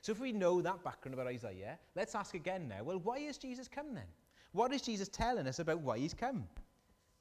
So 0.02 0.12
if 0.12 0.20
we 0.20 0.32
know 0.32 0.62
that 0.62 0.84
background 0.84 1.14
about 1.14 1.26
Isaiah, 1.26 1.78
let's 1.96 2.14
ask 2.14 2.34
again 2.34 2.68
now, 2.68 2.84
well, 2.84 3.00
why 3.00 3.18
is 3.18 3.38
Jesus 3.38 3.66
come 3.66 3.94
then? 3.94 4.06
What 4.52 4.72
is 4.72 4.82
Jesus 4.82 5.08
telling 5.08 5.46
us 5.46 5.58
about 5.58 5.80
why 5.80 5.98
he's 5.98 6.14
come? 6.14 6.44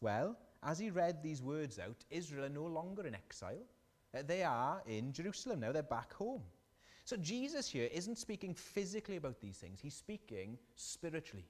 Well, 0.02 0.38
as 0.64 0.78
he 0.78 0.92
read 0.92 1.22
these 1.22 1.42
words 1.42 1.80
out, 1.80 2.06
Israel 2.12 2.46
are 2.46 2.50
no 2.50 2.66
longer 2.66 3.08
in 3.08 3.16
exile. 3.16 3.64
Uh, 4.16 4.22
they 4.26 4.44
are 4.44 4.82
in 4.88 5.12
Jerusalem 5.12 5.60
now, 5.60 5.72
they're 5.72 5.84
back 5.84 6.14
home. 6.14 6.44
So 7.04 7.18
Jesus 7.18 7.70
here 7.70 7.90
isn't 7.92 8.18
speaking 8.18 8.54
physically 8.54 9.16
about 9.16 9.40
these 9.40 9.58
things, 9.58 9.80
he's 9.82 9.96
speaking 9.96 10.58
spiritually. 10.76 11.48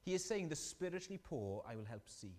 He 0.00 0.14
is 0.14 0.24
saying, 0.24 0.48
The 0.48 0.56
spiritually 0.56 1.20
poor 1.22 1.62
I 1.68 1.76
will 1.76 1.84
help 1.84 2.08
see. 2.08 2.34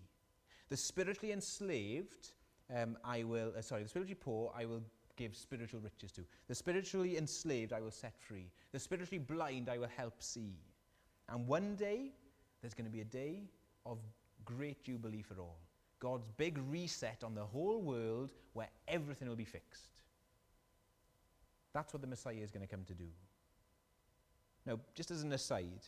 The 0.70 0.76
spiritually 0.76 1.32
enslaved, 1.32 2.28
um, 2.74 2.96
I 3.04 3.24
will, 3.24 3.52
uh, 3.56 3.60
sorry, 3.60 3.82
the 3.82 3.88
spiritually 3.88 4.18
poor, 4.18 4.52
I 4.56 4.64
will 4.64 4.82
give 5.16 5.36
spiritual 5.36 5.80
riches 5.80 6.12
to. 6.12 6.22
The 6.48 6.54
spiritually 6.54 7.18
enslaved, 7.18 7.72
I 7.72 7.80
will 7.80 7.90
set 7.90 8.16
free. 8.18 8.50
The 8.72 8.78
spiritually 8.78 9.18
blind, 9.18 9.68
I 9.68 9.78
will 9.78 9.90
help 9.94 10.22
see. 10.22 10.54
And 11.28 11.46
one 11.46 11.74
day, 11.76 12.12
there's 12.62 12.74
going 12.74 12.86
to 12.86 12.90
be 12.90 13.00
a 13.00 13.04
day 13.04 13.42
of 13.84 13.98
great 14.44 14.82
jubilee 14.84 15.22
for 15.22 15.38
all. 15.40 15.58
God's 15.98 16.28
big 16.36 16.58
reset 16.70 17.22
on 17.24 17.34
the 17.34 17.44
whole 17.44 17.82
world 17.82 18.32
where 18.54 18.68
everything 18.88 19.28
will 19.28 19.36
be 19.36 19.44
fixed. 19.44 20.02
That's 21.74 21.92
what 21.92 22.00
the 22.00 22.08
Messiah 22.08 22.42
is 22.42 22.50
going 22.50 22.66
to 22.66 22.74
come 22.74 22.84
to 22.84 22.94
do. 22.94 23.04
Now, 24.66 24.80
just 24.94 25.10
as 25.10 25.22
an 25.22 25.32
aside, 25.32 25.86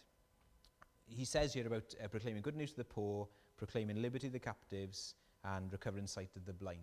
he 1.16 1.24
says 1.24 1.54
here 1.54 1.66
about 1.66 1.94
uh, 2.02 2.08
proclaiming 2.08 2.42
good 2.42 2.56
news 2.56 2.70
to 2.72 2.78
the 2.78 2.84
poor, 2.84 3.28
proclaiming 3.56 4.00
liberty 4.00 4.28
to 4.28 4.32
the 4.32 4.38
captives, 4.38 5.14
and 5.44 5.70
recovering 5.72 6.06
sight 6.06 6.32
to 6.32 6.40
the 6.40 6.52
blind. 6.52 6.78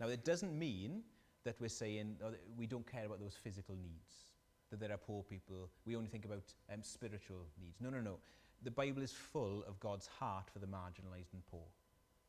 Now, 0.00 0.08
it 0.08 0.24
doesn't 0.24 0.56
mean 0.56 1.02
that 1.44 1.56
we're 1.60 1.68
saying 1.68 2.16
that 2.20 2.34
we 2.56 2.66
don't 2.66 2.90
care 2.90 3.06
about 3.06 3.20
those 3.20 3.36
physical 3.42 3.74
needs, 3.76 4.26
that 4.70 4.80
there 4.80 4.92
are 4.92 4.98
poor 4.98 5.22
people. 5.22 5.70
We 5.86 5.96
only 5.96 6.08
think 6.08 6.24
about 6.24 6.42
um, 6.72 6.82
spiritual 6.82 7.46
needs. 7.60 7.80
No, 7.80 7.88
no, 7.88 8.00
no. 8.00 8.18
The 8.62 8.70
Bible 8.70 9.02
is 9.02 9.12
full 9.12 9.64
of 9.68 9.78
God's 9.80 10.06
heart 10.06 10.50
for 10.52 10.58
the 10.58 10.66
marginalized 10.66 11.32
and 11.32 11.46
poor, 11.50 11.66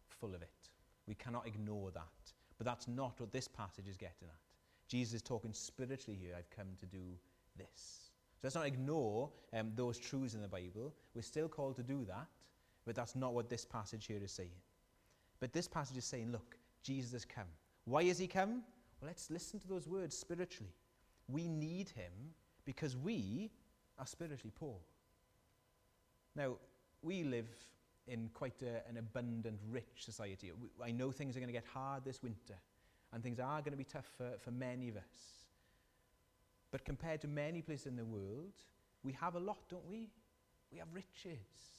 full 0.07 0.35
of 0.35 0.41
it. 0.41 0.69
We 1.07 1.15
cannot 1.15 1.47
ignore 1.47 1.91
that. 1.91 2.33
But 2.57 2.65
that's 2.65 2.87
not 2.87 3.19
what 3.19 3.31
this 3.31 3.47
passage 3.47 3.87
is 3.87 3.97
getting 3.97 4.27
at. 4.27 4.39
Jesus 4.87 5.15
is 5.15 5.21
talking 5.21 5.53
spiritually 5.53 6.17
here. 6.19 6.35
I've 6.37 6.49
come 6.49 6.67
to 6.79 6.85
do 6.85 7.03
this. 7.57 8.06
So 8.37 8.41
let's 8.43 8.55
not 8.55 8.67
ignore 8.67 9.29
um, 9.53 9.71
those 9.75 9.97
truths 9.97 10.35
in 10.35 10.41
the 10.41 10.47
Bible. 10.47 10.93
We're 11.15 11.23
still 11.23 11.49
called 11.49 11.75
to 11.77 11.83
do 11.83 12.05
that. 12.05 12.27
But 12.85 12.95
that's 12.95 13.15
not 13.15 13.33
what 13.33 13.49
this 13.49 13.65
passage 13.65 14.05
here 14.05 14.21
is 14.23 14.31
saying. 14.31 14.61
But 15.39 15.53
this 15.53 15.67
passage 15.67 15.97
is 15.97 16.05
saying, 16.05 16.31
look, 16.31 16.55
Jesus 16.83 17.11
has 17.11 17.25
come. 17.25 17.47
Why 17.85 18.03
has 18.05 18.17
he 18.17 18.27
come? 18.27 18.63
Well, 19.01 19.07
let's 19.07 19.29
listen 19.29 19.59
to 19.59 19.67
those 19.67 19.87
words 19.87 20.17
spiritually. 20.17 20.71
We 21.27 21.47
need 21.47 21.89
him 21.89 22.11
because 22.63 22.95
we 22.95 23.51
are 23.99 24.05
spiritually 24.05 24.53
poor. 24.57 24.77
Now, 26.35 26.57
we 27.01 27.23
live 27.23 27.49
in 28.07 28.29
quite 28.33 28.61
a, 28.61 28.87
an 28.87 28.97
abundant, 28.97 29.59
rich 29.69 29.85
society. 29.97 30.51
I 30.83 30.91
know 30.91 31.11
things 31.11 31.35
are 31.35 31.39
going 31.39 31.49
to 31.49 31.53
get 31.53 31.65
hard 31.73 32.05
this 32.05 32.23
winter, 32.23 32.55
and 33.11 33.21
things 33.21 33.39
are 33.39 33.59
going 33.61 33.71
to 33.71 33.77
be 33.77 33.83
tough 33.83 34.09
for, 34.17 34.31
for 34.39 34.51
many 34.51 34.89
of 34.89 34.97
us. 34.97 35.46
But 36.71 36.85
compared 36.85 37.21
to 37.21 37.27
many 37.27 37.61
places 37.61 37.87
in 37.87 37.95
the 37.95 38.05
world, 38.05 38.53
we 39.03 39.13
have 39.13 39.35
a 39.35 39.39
lot, 39.39 39.69
don't 39.69 39.87
we? 39.87 40.09
We 40.71 40.79
have 40.79 40.87
riches. 40.93 41.77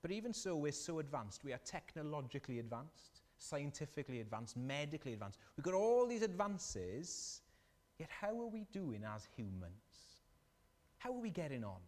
But 0.00 0.12
even 0.12 0.32
so, 0.32 0.56
we're 0.56 0.72
so 0.72 1.00
advanced. 1.00 1.44
We 1.44 1.52
are 1.52 1.60
technologically 1.64 2.60
advanced, 2.60 3.22
scientifically 3.38 4.20
advanced, 4.20 4.56
medically 4.56 5.12
advanced. 5.12 5.38
We've 5.56 5.64
got 5.64 5.74
all 5.74 6.06
these 6.06 6.22
advances, 6.22 7.42
yet 7.98 8.08
how 8.10 8.40
are 8.40 8.46
we 8.46 8.64
doing 8.72 9.02
as 9.04 9.26
humans? 9.36 10.22
How 10.98 11.10
are 11.10 11.20
we 11.20 11.30
getting 11.30 11.64
on? 11.64 11.80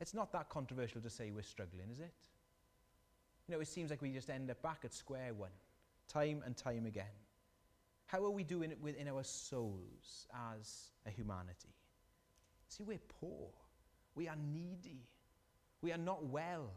It's 0.00 0.14
not 0.14 0.32
that 0.32 0.48
controversial 0.48 1.00
to 1.02 1.10
say 1.10 1.30
we're 1.30 1.42
struggling, 1.42 1.90
is 1.92 2.00
it? 2.00 2.14
You 3.46 3.54
know, 3.54 3.60
it 3.60 3.68
seems 3.68 3.90
like 3.90 4.02
we 4.02 4.10
just 4.12 4.30
end 4.30 4.50
up 4.50 4.62
back 4.62 4.80
at 4.84 4.94
square 4.94 5.34
one, 5.34 5.50
time 6.08 6.42
and 6.44 6.56
time 6.56 6.86
again. 6.86 7.04
How 8.10 8.24
are 8.24 8.30
we 8.30 8.42
doing 8.42 8.72
it 8.72 8.78
within 8.82 9.06
our 9.06 9.22
souls 9.22 10.26
as 10.58 10.90
a 11.06 11.10
humanity? 11.10 11.76
See, 12.66 12.82
we're 12.82 12.98
poor. 13.20 13.50
We 14.16 14.26
are 14.26 14.34
needy. 14.52 15.06
We 15.80 15.92
are 15.92 15.96
not 15.96 16.24
well. 16.24 16.72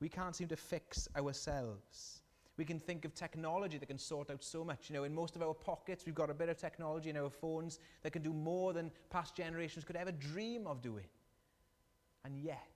We 0.00 0.08
can't 0.08 0.34
seem 0.34 0.48
to 0.48 0.56
fix 0.56 1.06
ourselves. 1.16 2.22
We 2.56 2.64
can 2.64 2.80
think 2.80 3.04
of 3.04 3.14
technology 3.14 3.78
that 3.78 3.86
can 3.86 3.98
sort 3.98 4.30
out 4.30 4.42
so 4.42 4.64
much. 4.64 4.90
You 4.90 4.94
know, 4.96 5.04
in 5.04 5.14
most 5.14 5.36
of 5.36 5.42
our 5.42 5.54
pockets, 5.54 6.04
we've 6.04 6.14
got 6.14 6.28
a 6.28 6.34
bit 6.34 6.48
of 6.48 6.56
technology 6.56 7.10
in 7.10 7.16
our 7.16 7.30
phones 7.30 7.78
that 8.02 8.10
can 8.10 8.22
do 8.22 8.32
more 8.32 8.72
than 8.72 8.90
past 9.10 9.36
generations 9.36 9.84
could 9.84 9.94
ever 9.94 10.10
dream 10.10 10.66
of 10.66 10.82
doing. 10.82 11.06
And 12.24 12.36
yet, 12.36 12.66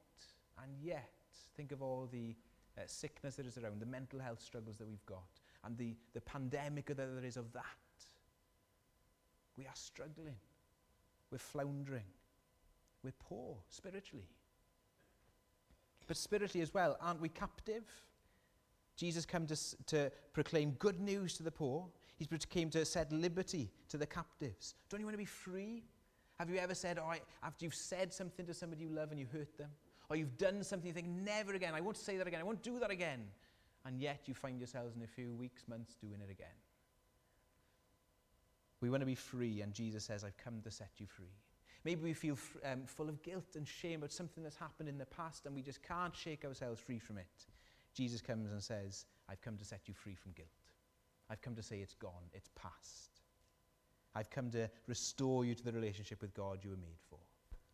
and 0.62 0.70
yet, 0.80 1.10
think 1.56 1.72
of 1.72 1.82
all 1.82 2.08
the 2.12 2.36
uh, 2.76 2.82
sickness 2.86 3.34
that 3.36 3.46
is 3.46 3.58
around, 3.58 3.80
the 3.80 3.86
mental 3.86 4.20
health 4.20 4.40
struggles 4.40 4.78
that 4.78 4.86
we've 4.86 5.04
got, 5.06 5.37
and 5.64 5.76
the, 5.76 5.94
the 6.14 6.20
pandemic 6.20 6.86
that 6.86 6.96
there 6.96 7.24
is 7.24 7.36
of 7.36 7.52
that. 7.52 7.64
We 9.56 9.64
are 9.64 9.74
struggling. 9.74 10.36
We're 11.30 11.38
floundering. 11.38 12.04
We're 13.02 13.12
poor 13.18 13.56
spiritually. 13.68 14.28
But 16.06 16.16
spiritually 16.16 16.62
as 16.62 16.72
well, 16.72 16.96
aren't 17.00 17.20
we 17.20 17.28
captive? 17.28 17.84
Jesus 18.96 19.24
came 19.24 19.46
to, 19.46 19.56
to 19.86 20.10
proclaim 20.32 20.72
good 20.72 21.00
news 21.00 21.36
to 21.36 21.42
the 21.42 21.50
poor. 21.50 21.86
He 22.16 22.26
came 22.26 22.70
to 22.70 22.84
set 22.84 23.12
liberty 23.12 23.70
to 23.90 23.96
the 23.96 24.06
captives. 24.06 24.74
Don't 24.88 25.00
you 25.00 25.06
want 25.06 25.14
to 25.14 25.18
be 25.18 25.24
free? 25.24 25.84
Have 26.38 26.50
you 26.50 26.56
ever 26.58 26.74
said, 26.74 26.98
oh, 26.98 27.12
after 27.42 27.64
you've 27.64 27.74
said 27.74 28.12
something 28.12 28.46
to 28.46 28.54
somebody 28.54 28.82
you 28.84 28.90
love 28.90 29.10
and 29.10 29.20
you 29.20 29.26
hurt 29.32 29.56
them, 29.58 29.70
or 30.08 30.16
you've 30.16 30.38
done 30.38 30.62
something 30.62 30.86
you 30.86 30.94
think, 30.94 31.08
never 31.08 31.54
again, 31.54 31.74
I 31.74 31.80
won't 31.80 31.96
say 31.96 32.16
that 32.16 32.26
again, 32.26 32.40
I 32.40 32.44
won't 32.44 32.62
do 32.62 32.78
that 32.78 32.90
again, 32.90 33.24
and 33.88 33.98
yet 34.00 34.20
you 34.26 34.34
find 34.34 34.60
yourselves 34.60 34.94
in 34.94 35.02
a 35.02 35.06
few 35.06 35.34
weeks, 35.34 35.62
months 35.66 35.96
doing 35.96 36.20
it 36.22 36.30
again? 36.30 36.46
We 38.80 38.90
want 38.90 39.00
to 39.00 39.06
be 39.06 39.14
free, 39.16 39.62
and 39.62 39.72
Jesus 39.72 40.04
says, 40.04 40.22
I've 40.22 40.36
come 40.36 40.60
to 40.62 40.70
set 40.70 40.90
you 40.98 41.06
free. 41.06 41.34
Maybe 41.84 42.02
we 42.02 42.12
feel 42.12 42.36
um, 42.70 42.82
full 42.84 43.08
of 43.08 43.22
guilt 43.22 43.56
and 43.56 43.66
shame 43.66 44.00
about 44.00 44.12
something 44.12 44.44
that's 44.44 44.56
happened 44.56 44.88
in 44.88 44.98
the 44.98 45.06
past 45.06 45.46
and 45.46 45.54
we 45.54 45.62
just 45.62 45.82
can't 45.82 46.14
shake 46.14 46.44
ourselves 46.44 46.80
free 46.80 46.98
from 46.98 47.18
it. 47.18 47.46
Jesus 47.94 48.20
comes 48.20 48.50
and 48.50 48.62
says, 48.62 49.06
I've 49.28 49.40
come 49.40 49.56
to 49.56 49.64
set 49.64 49.82
you 49.86 49.94
free 49.94 50.14
from 50.14 50.32
guilt. 50.32 50.48
I've 51.30 51.40
come 51.40 51.54
to 51.54 51.62
say 51.62 51.78
it's 51.78 51.94
gone, 51.94 52.28
it's 52.32 52.50
past. 52.60 53.22
I've 54.14 54.30
come 54.30 54.50
to 54.50 54.68
restore 54.86 55.44
you 55.44 55.54
to 55.54 55.64
the 55.64 55.72
relationship 55.72 56.20
with 56.20 56.34
God 56.34 56.58
you 56.62 56.70
were 56.70 56.76
made 56.76 56.98
for. 57.08 57.18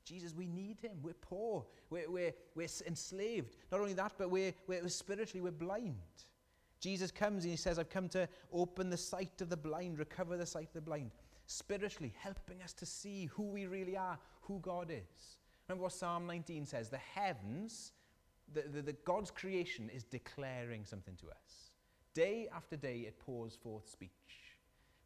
Jesus, 0.04 0.34
we 0.34 0.46
need 0.46 0.78
him. 0.80 0.98
We're 1.02 1.14
poor. 1.14 1.64
We're, 1.90 2.10
we're, 2.10 2.32
we're 2.54 2.68
enslaved. 2.86 3.56
Not 3.72 3.80
only 3.80 3.94
that, 3.94 4.12
but 4.18 4.30
we're, 4.30 4.52
we're 4.66 4.88
spiritually, 4.88 5.40
we're 5.40 5.50
blind. 5.50 5.96
Jesus 6.80 7.10
comes 7.10 7.44
and 7.44 7.50
he 7.50 7.56
says, 7.56 7.78
I've 7.78 7.88
come 7.88 8.08
to 8.10 8.28
open 8.52 8.90
the 8.90 8.96
sight 8.96 9.40
of 9.40 9.48
the 9.48 9.56
blind, 9.56 9.98
recover 9.98 10.36
the 10.36 10.46
sight 10.46 10.68
of 10.68 10.74
the 10.74 10.80
blind. 10.82 11.10
Spiritually, 11.46 12.12
helping 12.18 12.62
us 12.62 12.72
to 12.74 12.86
see 12.86 13.26
who 13.26 13.44
we 13.44 13.66
really 13.66 13.96
are, 13.96 14.18
who 14.42 14.60
God 14.60 14.90
is. 14.90 15.38
Remember 15.68 15.84
what 15.84 15.92
Psalm 15.92 16.26
19 16.26 16.66
says 16.66 16.90
the 16.90 16.98
heavens, 16.98 17.92
the, 18.52 18.62
the, 18.62 18.82
the 18.82 18.92
God's 18.92 19.30
creation 19.30 19.90
is 19.94 20.04
declaring 20.04 20.84
something 20.84 21.16
to 21.16 21.28
us. 21.28 21.72
Day 22.12 22.48
after 22.54 22.76
day, 22.76 22.98
it 23.06 23.18
pours 23.18 23.56
forth 23.56 23.88
speech. 23.88 24.10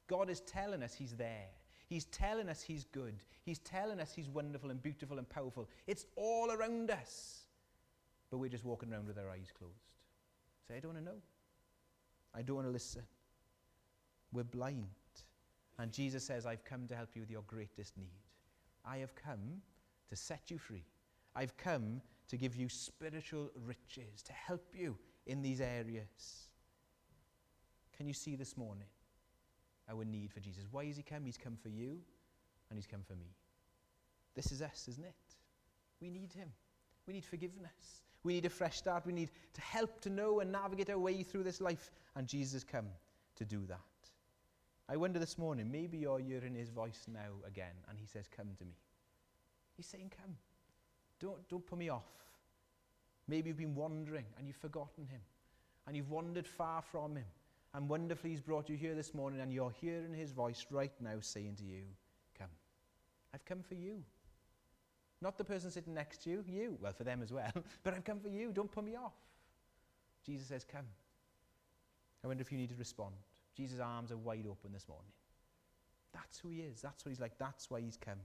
God 0.09 0.31
is 0.31 0.41
telling 0.41 0.83
us 0.83 0.95
He's 0.95 1.13
there. 1.13 1.49
He's 1.89 2.05
telling 2.07 2.49
us 2.49 2.63
He's 2.63 2.85
good. 2.85 3.15
He's 3.45 3.59
telling 3.61 3.99
us 3.99 4.13
He's 4.13 4.29
wonderful 4.29 4.71
and 4.71 4.83
beautiful 4.83 5.19
and 5.19 5.29
powerful. 5.29 5.69
It's 5.87 6.07
all 6.17 6.53
around 6.53 6.91
us. 6.91 7.47
But 8.31 8.39
we're 8.39 8.51
just 8.51 8.65
walking 8.65 8.93
around 8.93 9.07
with 9.07 9.19
our 9.19 9.31
eyes 9.31 9.51
closed. 9.57 9.73
Say, 10.67 10.77
I 10.77 10.81
don't 10.81 10.93
want 10.93 11.05
to 11.05 11.11
know. 11.13 11.19
I 12.35 12.43
don't 12.43 12.57
want 12.57 12.69
to 12.69 12.73
listen. 12.73 13.03
We're 14.33 14.45
blind. 14.45 14.85
And 15.79 15.91
Jesus 15.91 16.25
says, 16.25 16.45
I've 16.45 16.65
come 16.65 16.87
to 16.89 16.95
help 16.95 17.11
you 17.15 17.23
with 17.23 17.31
your 17.31 17.43
greatest 17.47 17.97
need. 17.97 18.21
I 18.85 18.99
have 18.99 19.15
come 19.15 19.63
to 20.11 20.17
set 20.17 20.51
you 20.51 20.59
free. 20.59 20.85
I've 21.35 21.57
come 21.57 22.03
to 22.29 22.37
give 22.37 22.55
you 22.55 22.69
spiritual 22.69 23.51
riches, 23.65 24.23
to 24.25 24.33
help 24.33 24.75
you 24.75 24.97
in 25.27 25.41
these 25.41 25.61
areas. 25.61 26.49
Can 27.97 28.07
you 28.07 28.15
see 28.15 28.37
this 28.37 28.57
morning 28.57 28.87
our 29.91 30.05
need 30.05 30.33
for 30.33 30.41
Jesus? 30.41 30.65
Why 30.71 30.87
has 30.87 30.97
he 30.97 31.03
come? 31.03 31.25
He's 31.25 31.39
come 31.39 31.57
for 31.57 31.69
you 31.69 31.99
and 32.71 32.79
he's 32.79 32.87
come 32.87 33.03
for 33.07 33.15
me. 33.15 33.35
This 34.35 34.53
is 34.53 34.63
us, 34.63 34.87
isn't 34.89 35.05
it? 35.05 35.15
We 36.01 36.11
need 36.11 36.33
him. 36.33 36.49
We 37.07 37.15
need 37.15 37.25
forgiveness. 37.25 38.03
We 38.23 38.35
need 38.35 38.47
a 38.47 38.51
fresh 38.51 38.77
start. 38.77 39.07
We 39.07 39.13
need 39.13 39.31
to 39.55 39.61
help 39.61 40.01
to 40.03 40.11
know 40.11 40.41
and 40.41 40.53
navigate 40.53 40.91
our 40.91 40.99
way 40.99 41.23
through 41.23 41.45
this 41.45 41.61
life. 41.61 41.91
And 42.15 42.27
Jesus 42.27 42.53
has 42.53 42.65
come 42.65 42.87
to 43.37 43.45
do 43.45 43.65
that. 43.67 43.81
I 44.89 44.97
wonder 44.97 45.19
this 45.19 45.37
morning, 45.37 45.71
maybe 45.71 45.99
you're 45.99 46.19
hearing 46.19 46.55
his 46.55 46.71
voice 46.71 47.07
now 47.13 47.47
again, 47.47 47.75
and 47.89 47.99
he 47.99 48.07
says, 48.07 48.27
Come 48.35 48.49
to 48.59 48.65
me. 48.65 48.73
He's 49.77 49.87
saying, 49.87 50.13
Come. 50.17 50.35
Don't, 51.21 51.49
don't 51.49 51.67
put 51.67 51.79
me 51.79 51.89
off. 51.89 52.07
Maybe 53.27 53.49
you've 53.49 53.59
been 53.59 53.75
wandering 53.75 54.25
and 54.39 54.47
you've 54.47 54.57
forgotten 54.57 55.07
him, 55.07 55.21
and 55.87 55.97
you've 55.97 56.11
wandered 56.11 56.47
far 56.47 56.81
from 56.81 57.17
him. 57.17 57.27
And 57.79 57.89
wonderfully, 57.89 58.31
he's 58.31 58.41
brought 58.41 58.69
you 58.69 58.77
here 58.77 58.97
this 58.97 59.15
morning, 59.15 59.41
and 59.41 59.53
you're 59.53 59.71
hearing 59.71 60.13
his 60.13 60.33
voice 60.33 60.67
right 60.69 60.91
now 61.01 61.15
saying 61.21 61.55
to 61.59 61.63
you, 61.63 61.83
Come. 62.37 62.49
I've 63.33 63.45
come 63.45 63.63
for 63.63 63.77
you. 63.77 64.03
Not 65.23 65.39
the 65.39 65.45
person 65.45 65.71
sitting 65.71 65.95
next 65.95 66.25
to 66.25 66.31
you, 66.31 66.45
you. 66.49 66.77
Well, 66.83 66.93
for 66.93 67.05
them 67.05 67.23
as 67.23 67.33
well. 67.33 67.53
but 67.85 67.95
I've 67.95 68.03
come 68.03 68.19
for 68.19 68.31
you. 68.31 68.51
Don't 68.51 68.73
put 68.73 68.83
me 68.83 68.97
off. 68.97 69.13
Jesus 70.27 70.49
says, 70.49 70.65
Come. 70.65 70.87
I 72.25 72.27
wonder 72.27 72.41
if 72.41 72.51
you 72.51 72.59
need 72.59 72.71
to 72.71 72.75
respond. 72.75 73.15
Jesus' 73.57 73.79
arms 73.79 74.11
are 74.11 74.17
wide 74.17 74.47
open 74.51 74.73
this 74.73 74.89
morning. 74.89 75.13
That's 76.13 76.37
who 76.37 76.49
he 76.49 76.63
is. 76.63 76.81
That's 76.81 77.05
what 77.05 77.11
he's 77.11 77.21
like. 77.21 77.39
That's 77.39 77.71
why 77.71 77.81
he's 77.81 77.97
come. 77.97 78.19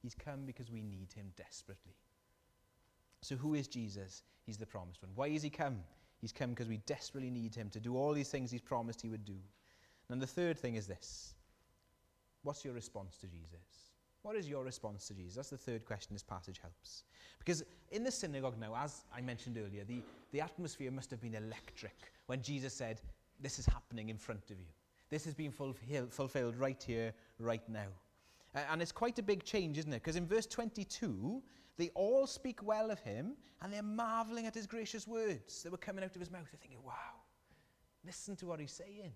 He's 0.00 0.14
come 0.14 0.46
because 0.46 0.70
we 0.70 0.82
need 0.82 1.12
him 1.12 1.32
desperately. 1.36 1.96
So, 3.22 3.34
who 3.34 3.54
is 3.54 3.66
Jesus? 3.66 4.22
He's 4.46 4.56
the 4.56 4.66
promised 4.66 5.02
one. 5.02 5.10
Why 5.16 5.30
has 5.30 5.42
he 5.42 5.50
come? 5.50 5.78
He's 6.20 6.32
come 6.32 6.50
because 6.50 6.68
we 6.68 6.78
desperately 6.78 7.30
need 7.30 7.54
him 7.54 7.70
to 7.70 7.80
do 7.80 7.96
all 7.96 8.12
these 8.12 8.28
things 8.28 8.50
he's 8.50 8.60
promised 8.60 9.00
he 9.00 9.08
would 9.08 9.24
do. 9.24 9.38
And 10.10 10.20
the 10.20 10.26
third 10.26 10.58
thing 10.58 10.74
is 10.74 10.86
this 10.86 11.34
What's 12.42 12.64
your 12.64 12.74
response 12.74 13.16
to 13.18 13.26
Jesus? 13.26 13.90
What 14.22 14.36
is 14.36 14.48
your 14.48 14.64
response 14.64 15.06
to 15.08 15.14
Jesus? 15.14 15.36
That's 15.36 15.50
the 15.50 15.56
third 15.56 15.86
question 15.86 16.14
this 16.14 16.22
passage 16.22 16.58
helps. 16.60 17.04
Because 17.38 17.64
in 17.90 18.04
the 18.04 18.10
synagogue 18.10 18.58
now, 18.60 18.74
as 18.76 19.04
I 19.16 19.22
mentioned 19.22 19.56
earlier, 19.56 19.84
the, 19.84 20.02
the 20.32 20.42
atmosphere 20.42 20.90
must 20.90 21.10
have 21.10 21.22
been 21.22 21.34
electric 21.34 21.96
when 22.26 22.42
Jesus 22.42 22.74
said, 22.74 23.00
This 23.40 23.58
is 23.58 23.66
happening 23.66 24.10
in 24.10 24.18
front 24.18 24.50
of 24.50 24.58
you. 24.58 24.66
This 25.08 25.24
has 25.24 25.34
been 25.34 25.50
fulfilled, 25.50 26.12
fulfilled 26.12 26.56
right 26.56 26.82
here, 26.82 27.12
right 27.38 27.66
now. 27.68 27.88
Uh, 28.54 28.60
and 28.70 28.82
it's 28.82 28.92
quite 28.92 29.18
a 29.18 29.22
big 29.22 29.44
change, 29.44 29.78
isn't 29.78 29.92
it? 29.92 30.02
Because 30.02 30.16
in 30.16 30.26
verse 30.26 30.46
22, 30.46 31.42
they 31.80 31.90
all 31.94 32.26
speak 32.26 32.62
well 32.62 32.90
of 32.90 33.00
him 33.00 33.32
and 33.62 33.72
they're 33.72 33.82
marveling 33.82 34.46
at 34.46 34.54
his 34.54 34.66
gracious 34.66 35.06
words 35.06 35.62
that 35.62 35.72
were 35.72 35.78
coming 35.78 36.04
out 36.04 36.14
of 36.14 36.20
his 36.20 36.30
mouth. 36.30 36.46
They're 36.50 36.60
thinking, 36.60 36.82
wow, 36.84 36.92
listen 38.04 38.36
to 38.36 38.46
what 38.46 38.60
he's 38.60 38.72
saying. 38.72 39.12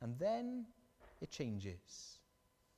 And 0.00 0.18
then 0.18 0.66
it 1.20 1.30
changes. 1.30 2.18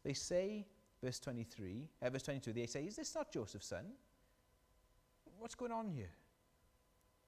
They 0.04 0.12
say, 0.12 0.66
verse 1.02 1.18
23, 1.20 1.88
uh, 2.02 2.10
verse 2.10 2.22
22, 2.22 2.52
they 2.52 2.66
say, 2.66 2.84
Is 2.84 2.96
this 2.96 3.14
not 3.14 3.32
Joseph's 3.32 3.66
son? 3.66 3.84
What's 5.38 5.54
going 5.54 5.72
on 5.72 5.88
here? 5.88 6.10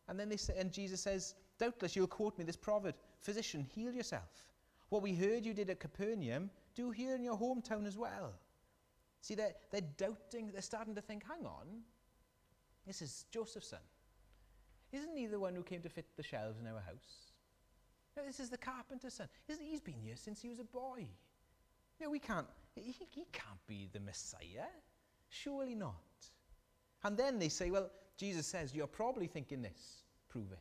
And 0.09 0.19
then 0.19 0.29
they 0.29 0.37
say, 0.37 0.55
and 0.59 0.73
Jesus 0.73 1.01
says, 1.01 1.35
Doubtless 1.59 1.95
you'll 1.95 2.07
quote 2.07 2.38
me 2.38 2.45
this 2.45 2.57
proverb 2.57 2.95
Physician, 3.21 3.66
heal 3.75 3.93
yourself. 3.93 4.47
What 4.88 5.03
we 5.03 5.14
heard 5.14 5.45
you 5.45 5.55
did 5.55 5.71
at 5.71 5.79
Capernaum, 5.79 6.51
do 6.75 6.90
here 6.90 7.14
in 7.14 7.23
your 7.23 7.38
hometown 7.38 7.87
as 7.87 7.97
well. 7.97 8.35
See, 9.20 9.35
they're, 9.35 9.54
they're 9.70 9.83
doubting, 9.96 10.50
they're 10.52 10.62
starting 10.62 10.94
to 10.94 11.00
think, 11.00 11.24
hang 11.26 11.46
on, 11.46 11.66
this 12.87 13.02
is 13.02 13.26
Joseph's 13.30 13.68
son. 13.68 13.80
Isn't 14.92 15.16
he 15.16 15.26
the 15.26 15.38
one 15.38 15.54
who 15.54 15.62
came 15.62 15.83
to 15.83 15.88
fit 15.88 16.06
the 16.16 16.22
shelves 16.22 16.59
in 16.59 16.66
our 16.66 16.80
house? 16.80 17.33
No, 18.16 18.24
this 18.24 18.40
is 18.40 18.50
the 18.50 18.59
carpenter's 18.59 19.14
son. 19.14 19.28
Isn't 19.48 19.64
he? 19.64 19.70
He's 19.70 19.80
been 19.80 20.00
here 20.02 20.16
since 20.16 20.40
he 20.40 20.48
was 20.48 20.59
a 20.59 20.64
boy. 20.64 21.06
No, 22.00 22.11
we 22.11 22.18
can't, 22.18 22.46
he, 22.74 22.94
he 23.11 23.26
can't 23.33 23.66
be 23.68 23.88
the 23.92 24.00
Messiah. 24.00 24.66
Surely 25.28 25.74
not. 25.74 25.94
And 27.04 27.16
then 27.16 27.38
they 27.38 27.48
say, 27.48 27.70
well, 27.70 27.90
Jesus 28.16 28.46
says, 28.46 28.74
you're 28.74 28.87
probably 28.87 29.26
thinking 29.26 29.62
this. 29.62 30.02
Prove 30.28 30.50
it. 30.52 30.59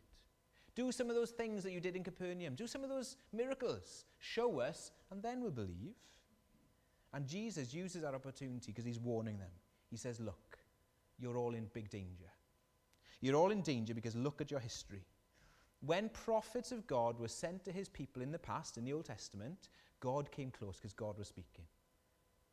Do 0.76 0.91
some 0.91 1.10
of 1.10 1.15
those 1.15 1.32
things 1.32 1.63
that 1.63 1.72
you 1.72 1.80
did 1.80 1.95
in 1.95 2.04
Capernaum. 2.04 2.56
Do 2.56 2.67
some 2.67 2.84
of 2.84 2.89
those 2.89 3.17
miracles. 3.34 4.06
Show 4.19 4.60
us, 4.60 4.91
and 5.12 5.22
then 5.24 5.41
we'll 5.41 5.52
believe. 5.52 5.95
And 7.13 7.28
Jesus 7.28 7.74
uses 7.74 8.02
that 8.04 8.13
opportunity 8.13 8.72
because 8.72 8.86
he's 8.86 9.00
warning 9.00 9.38
them. 9.38 9.52
He 9.89 9.98
says, 9.98 10.19
Look, 10.19 10.60
you're 11.19 11.38
all 11.38 11.56
in 11.56 11.69
big 11.74 11.89
danger. 11.89 12.30
You're 13.22 13.36
all 13.36 13.52
in 13.52 13.62
danger 13.62 13.93
because 13.93 14.15
look 14.15 14.41
at 14.41 14.52
your 14.52 14.60
history. 14.60 15.04
When 15.82 16.10
prophets 16.10 16.72
of 16.72 16.86
God 16.88 17.19
were 17.19 17.28
sent 17.28 17.63
to 17.65 17.72
his 17.72 17.89
people 17.89 18.22
in 18.22 18.32
the 18.32 18.39
past, 18.39 18.78
in 18.78 18.86
the 18.86 18.93
Old 18.93 19.06
Testament, 19.06 19.69
God 20.00 20.32
came 20.32 20.52
close 20.52 20.78
because 20.78 20.93
God 20.93 21.17
was 21.17 21.28
speaking. 21.28 21.65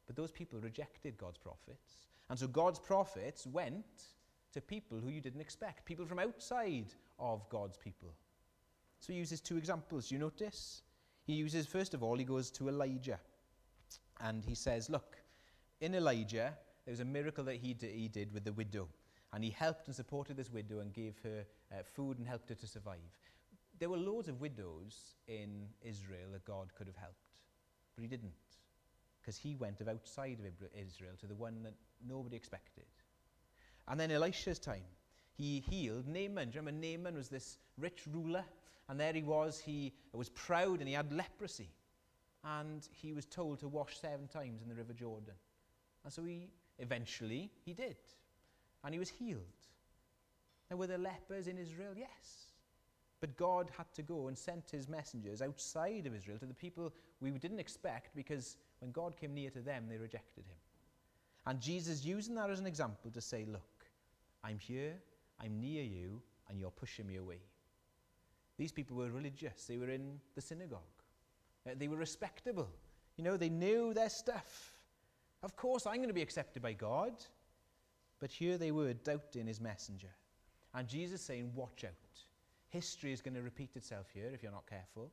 But 0.07 0.17
those 0.17 0.31
people 0.31 0.61
rejected 0.61 1.19
God's 1.19 1.39
prophets. 1.39 2.07
And 2.31 2.39
so 2.39 2.47
God's 2.47 2.79
prophets 2.79 3.47
went 3.47 3.85
to 4.53 4.61
people 4.61 4.99
who 4.99 5.11
you 5.11 5.21
didn't 5.21 5.41
expect, 5.41 5.85
people 5.85 6.07
from 6.07 6.19
outside 6.19 6.87
of 7.19 7.49
God's 7.49 7.77
people. 7.77 8.15
So 9.01 9.13
he 9.13 9.19
uses 9.19 9.41
two 9.41 9.57
examples. 9.57 10.11
You 10.11 10.19
notice? 10.19 10.83
He 11.25 11.35
uses, 11.35 11.67
first 11.67 11.95
of 11.95 12.03
all, 12.03 12.17
he 12.17 12.25
goes 12.25 12.51
to 12.53 12.69
Elijah. 12.69 13.19
And 14.21 14.45
he 14.45 14.55
says, 14.55 14.89
Look, 14.89 15.17
in 15.81 15.95
Elijah, 15.95 16.57
there 16.85 16.93
was 16.93 17.01
a 17.01 17.05
miracle 17.05 17.45
that 17.45 17.57
he, 17.57 17.75
d- 17.75 17.93
he 17.95 18.09
did 18.09 18.33
with 18.33 18.45
the 18.45 18.53
widow. 18.53 18.89
And 19.33 19.45
he 19.45 19.51
helped 19.51 19.87
and 19.87 19.95
supported 19.95 20.37
this 20.37 20.51
widow 20.51 20.81
and 20.81 20.93
gave 20.93 21.15
her 21.23 21.45
uh, 21.73 21.83
food 21.95 22.19
and 22.19 22.27
helped 22.27 22.49
her 22.49 22.55
to 22.55 22.67
survive. 22.67 22.99
There 23.79 23.91
were 23.91 23.97
loads 23.97 24.29
of 24.29 24.41
widows 24.41 25.17
in 25.29 25.67
Israel 25.83 26.31
that 26.33 26.45
God 26.45 26.69
could 26.75 26.87
have 26.87 26.97
helped, 26.97 27.41
but 27.95 28.03
he 28.03 28.09
didn't. 28.09 28.33
Because 29.21 29.37
he 29.37 29.57
went 29.57 29.81
of 29.81 29.89
outside 29.89 30.39
of 30.39 30.69
Israel 30.75 31.13
to 31.21 31.27
the 31.27 31.35
one 31.35 31.63
that 31.65 31.75
nobody 32.09 32.37
expected. 32.37 32.87
And 33.89 34.01
then 34.01 34.11
Elisha's 34.11 34.59
time, 34.59 34.85
he 35.35 35.61
healed 35.69 36.07
Naaman. 36.07 36.51
Do 36.51 36.55
you 36.55 36.61
remember 36.61 36.87
Naaman 36.87 37.17
was 37.17 37.29
this 37.29 37.59
rich 37.77 38.03
ruler? 38.11 38.45
And 38.89 38.99
there 38.99 39.13
he 39.13 39.23
was, 39.23 39.59
he 39.59 39.93
was 40.13 40.29
proud 40.31 40.79
and 40.79 40.89
he 40.89 40.95
had 40.95 41.13
leprosy 41.13 41.69
and 42.47 42.89
he 42.93 43.13
was 43.13 43.27
told 43.27 43.59
to 43.61 43.69
wash 43.69 43.99
seven 43.99 44.29
times 44.29 44.63
in 44.63 44.69
the 44.69 44.75
River 44.75 44.93
Jordan. 44.93 45.35
And 46.05 46.13
so 46.13 46.23
he 46.25 46.49
eventually 46.79 47.51
he 47.65 47.75
did. 47.75 47.97
And 48.85 48.95
he 48.95 48.99
was 48.99 49.09
healed. 49.09 49.41
Now 50.71 50.77
were 50.77 50.87
there 50.87 50.99
lepers 50.99 51.49
in 51.49 51.59
Israel? 51.59 51.93
Yes. 51.97 52.47
But 53.21 53.37
God 53.37 53.71
had 53.77 53.93
to 53.95 54.03
go 54.03 54.29
and 54.29 54.37
sent 54.37 54.71
his 54.71 54.89
messengers 54.89 55.43
outside 55.43 56.07
of 56.07 56.15
Israel 56.15 56.39
to 56.39 56.47
the 56.47 56.55
people 56.55 56.93
we 57.21 57.31
didn't 57.31 57.61
expect 57.61 58.15
because 58.15 58.57
when 58.81 58.93
God 58.93 59.17
came 59.17 59.35
near 59.35 59.51
to 59.51 59.61
them, 59.61 59.87
they 59.89 59.97
rejected 59.97 60.45
him. 60.45 60.57
And 61.47 61.61
Jesus 61.61 62.05
using 62.05 62.35
that 62.35 62.51
as 62.51 62.61
an 62.61 62.67
example 62.67 63.11
to 63.11 63.21
say, 63.21 63.47
look, 63.51 63.87
I'm 64.45 64.59
here, 64.59 64.95
I'm 65.41 65.61
near 65.61 65.83
you, 65.83 66.21
and 66.49 66.61
you're 66.61 66.71
pushing 66.71 67.07
me 67.07 67.17
away. 67.17 67.41
These 68.59 68.73
people 68.73 68.97
were 68.97 69.11
religious. 69.11 69.65
They 69.65 69.79
were 69.79 69.91
in 69.91 70.21
the 70.35 70.41
synagogue. 70.41 70.81
Uh, 71.67 71.71
they 71.77 71.89
were 71.89 71.97
respectable. 71.97 72.69
You 73.17 73.25
know, 73.25 73.37
they 73.37 73.49
knew 73.49 73.95
their 73.95 74.11
stuff. 74.11 74.73
Of 75.43 75.57
course, 75.57 75.87
I'm 75.87 75.97
going 75.97 76.09
to 76.09 76.15
be 76.15 76.23
accepted 76.23 76.63
by 76.63 76.73
God. 76.73 77.13
But 78.21 78.31
here 78.31 78.57
they 78.57 78.71
were 78.71 78.95
doubting 78.95 79.47
his 79.47 79.61
messenger. 79.61 80.11
And 80.75 80.89
Jesus 80.89 81.21
saying, 81.21 81.53
Watch 81.55 81.85
out. 81.85 81.93
History 82.69 83.13
is 83.13 83.21
going 83.21 83.35
to 83.35 83.43
repeat 83.43 83.71
itself 83.77 84.07
here 84.13 84.31
if 84.33 84.43
you're 84.43 84.53
not 84.53 84.67
careful. 84.69 85.11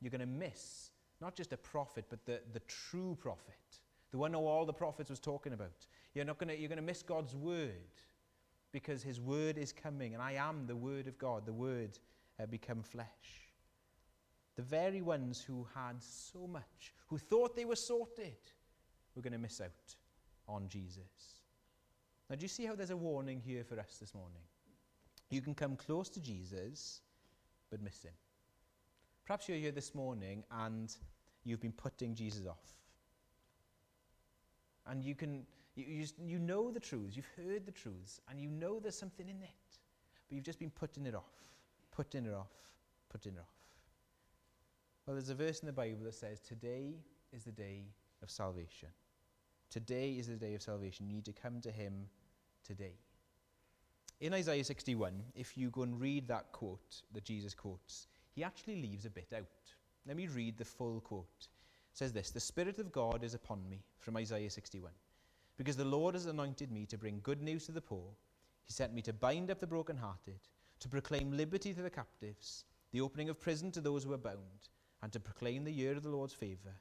You're 0.00 0.10
going 0.10 0.20
to 0.20 0.26
miss 0.26 0.90
not 1.20 1.34
just 1.34 1.52
a 1.52 1.56
prophet, 1.56 2.04
but 2.08 2.24
the, 2.26 2.40
the 2.52 2.60
true 2.60 3.16
prophet, 3.20 3.80
the 4.10 4.18
one 4.18 4.32
who 4.32 4.40
all 4.40 4.66
the 4.66 4.72
prophets 4.72 5.10
was 5.10 5.18
talking 5.18 5.52
about. 5.52 5.86
You're 6.14 6.24
not 6.24 6.38
going 6.38 6.48
to, 6.48 6.58
you're 6.58 6.68
going 6.68 6.76
to 6.76 6.84
miss 6.84 7.02
God's 7.02 7.34
word 7.34 7.72
because 8.72 9.02
his 9.02 9.20
word 9.20 9.56
is 9.56 9.72
coming, 9.72 10.14
and 10.14 10.22
I 10.22 10.32
am 10.32 10.66
the 10.66 10.76
word 10.76 11.06
of 11.06 11.16
God, 11.18 11.46
the 11.46 11.52
word 11.52 11.98
uh, 12.40 12.46
become 12.46 12.82
flesh. 12.82 13.45
The 14.56 14.62
very 14.62 15.02
ones 15.02 15.42
who 15.42 15.66
had 15.74 16.02
so 16.02 16.46
much, 16.46 16.94
who 17.08 17.18
thought 17.18 17.54
they 17.54 17.66
were 17.66 17.76
sorted, 17.76 18.36
were 19.14 19.22
going 19.22 19.32
to 19.32 19.38
miss 19.38 19.60
out 19.60 19.94
on 20.48 20.68
Jesus. 20.68 21.42
Now, 22.28 22.36
do 22.36 22.42
you 22.42 22.48
see 22.48 22.64
how 22.64 22.74
there's 22.74 22.90
a 22.90 22.96
warning 22.96 23.40
here 23.40 23.64
for 23.64 23.78
us 23.78 23.98
this 24.00 24.14
morning? 24.14 24.42
You 25.30 25.40
can 25.40 25.54
come 25.54 25.76
close 25.76 26.08
to 26.10 26.20
Jesus, 26.20 27.00
but 27.70 27.82
miss 27.82 28.02
him. 28.02 28.12
Perhaps 29.26 29.48
you're 29.48 29.58
here 29.58 29.72
this 29.72 29.94
morning 29.94 30.44
and 30.50 30.94
you've 31.44 31.60
been 31.60 31.72
putting 31.72 32.14
Jesus 32.14 32.46
off. 32.46 32.76
And 34.86 35.04
you 35.04 35.14
can, 35.14 35.44
you, 35.74 35.84
you, 35.84 36.02
just, 36.02 36.14
you 36.24 36.38
know 36.38 36.70
the 36.70 36.80
truths, 36.80 37.16
you've 37.16 37.28
heard 37.36 37.66
the 37.66 37.72
truths, 37.72 38.20
and 38.30 38.40
you 38.40 38.48
know 38.48 38.78
there's 38.78 38.96
something 38.96 39.28
in 39.28 39.42
it, 39.42 39.78
but 40.28 40.36
you've 40.36 40.44
just 40.44 40.60
been 40.60 40.70
putting 40.70 41.06
it 41.06 41.14
off, 41.14 41.32
putting 41.90 42.24
it 42.24 42.32
off, 42.32 42.52
putting 43.10 43.32
it 43.32 43.40
off. 43.40 43.55
Well, 45.06 45.14
there's 45.14 45.28
a 45.28 45.36
verse 45.36 45.60
in 45.60 45.66
the 45.66 45.72
Bible 45.72 46.02
that 46.04 46.14
says, 46.14 46.40
Today 46.40 46.96
is 47.32 47.44
the 47.44 47.52
day 47.52 47.84
of 48.22 48.30
salvation. 48.30 48.88
Today 49.70 50.16
is 50.18 50.26
the 50.26 50.34
day 50.34 50.54
of 50.54 50.62
salvation. 50.62 51.06
You 51.06 51.14
need 51.14 51.24
to 51.26 51.32
come 51.32 51.60
to 51.60 51.70
him 51.70 52.08
today. 52.64 52.94
In 54.20 54.34
Isaiah 54.34 54.64
61, 54.64 55.12
if 55.36 55.56
you 55.56 55.70
go 55.70 55.82
and 55.82 56.00
read 56.00 56.26
that 56.26 56.50
quote 56.50 57.02
that 57.12 57.24
Jesus 57.24 57.54
quotes, 57.54 58.08
he 58.34 58.42
actually 58.42 58.82
leaves 58.82 59.04
a 59.04 59.10
bit 59.10 59.32
out. 59.36 59.46
Let 60.08 60.16
me 60.16 60.26
read 60.26 60.58
the 60.58 60.64
full 60.64 61.00
quote. 61.00 61.26
It 61.38 61.48
says 61.98 62.12
this 62.12 62.30
The 62.30 62.40
Spirit 62.40 62.80
of 62.80 62.90
God 62.90 63.22
is 63.22 63.34
upon 63.34 63.68
me, 63.68 63.84
from 63.98 64.16
Isaiah 64.16 64.50
61, 64.50 64.90
because 65.56 65.76
the 65.76 65.84
Lord 65.84 66.14
has 66.14 66.26
anointed 66.26 66.72
me 66.72 66.84
to 66.86 66.98
bring 66.98 67.20
good 67.22 67.42
news 67.42 67.66
to 67.66 67.72
the 67.72 67.80
poor. 67.80 68.10
He 68.64 68.72
sent 68.72 68.92
me 68.92 69.02
to 69.02 69.12
bind 69.12 69.52
up 69.52 69.60
the 69.60 69.66
brokenhearted, 69.68 70.40
to 70.80 70.88
proclaim 70.88 71.36
liberty 71.36 71.72
to 71.74 71.82
the 71.82 71.90
captives, 71.90 72.64
the 72.90 73.00
opening 73.00 73.28
of 73.28 73.40
prison 73.40 73.70
to 73.70 73.80
those 73.80 74.02
who 74.02 74.12
are 74.12 74.18
bound, 74.18 74.68
and 75.06 75.12
to 75.12 75.20
proclaim 75.20 75.62
the 75.62 75.72
year 75.72 75.92
of 75.92 76.02
the 76.02 76.08
Lord's 76.08 76.34
favour 76.34 76.74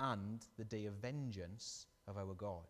and 0.00 0.44
the 0.58 0.66
day 0.66 0.84
of 0.84 0.92
vengeance 1.00 1.86
of 2.06 2.18
our 2.18 2.34
God. 2.34 2.66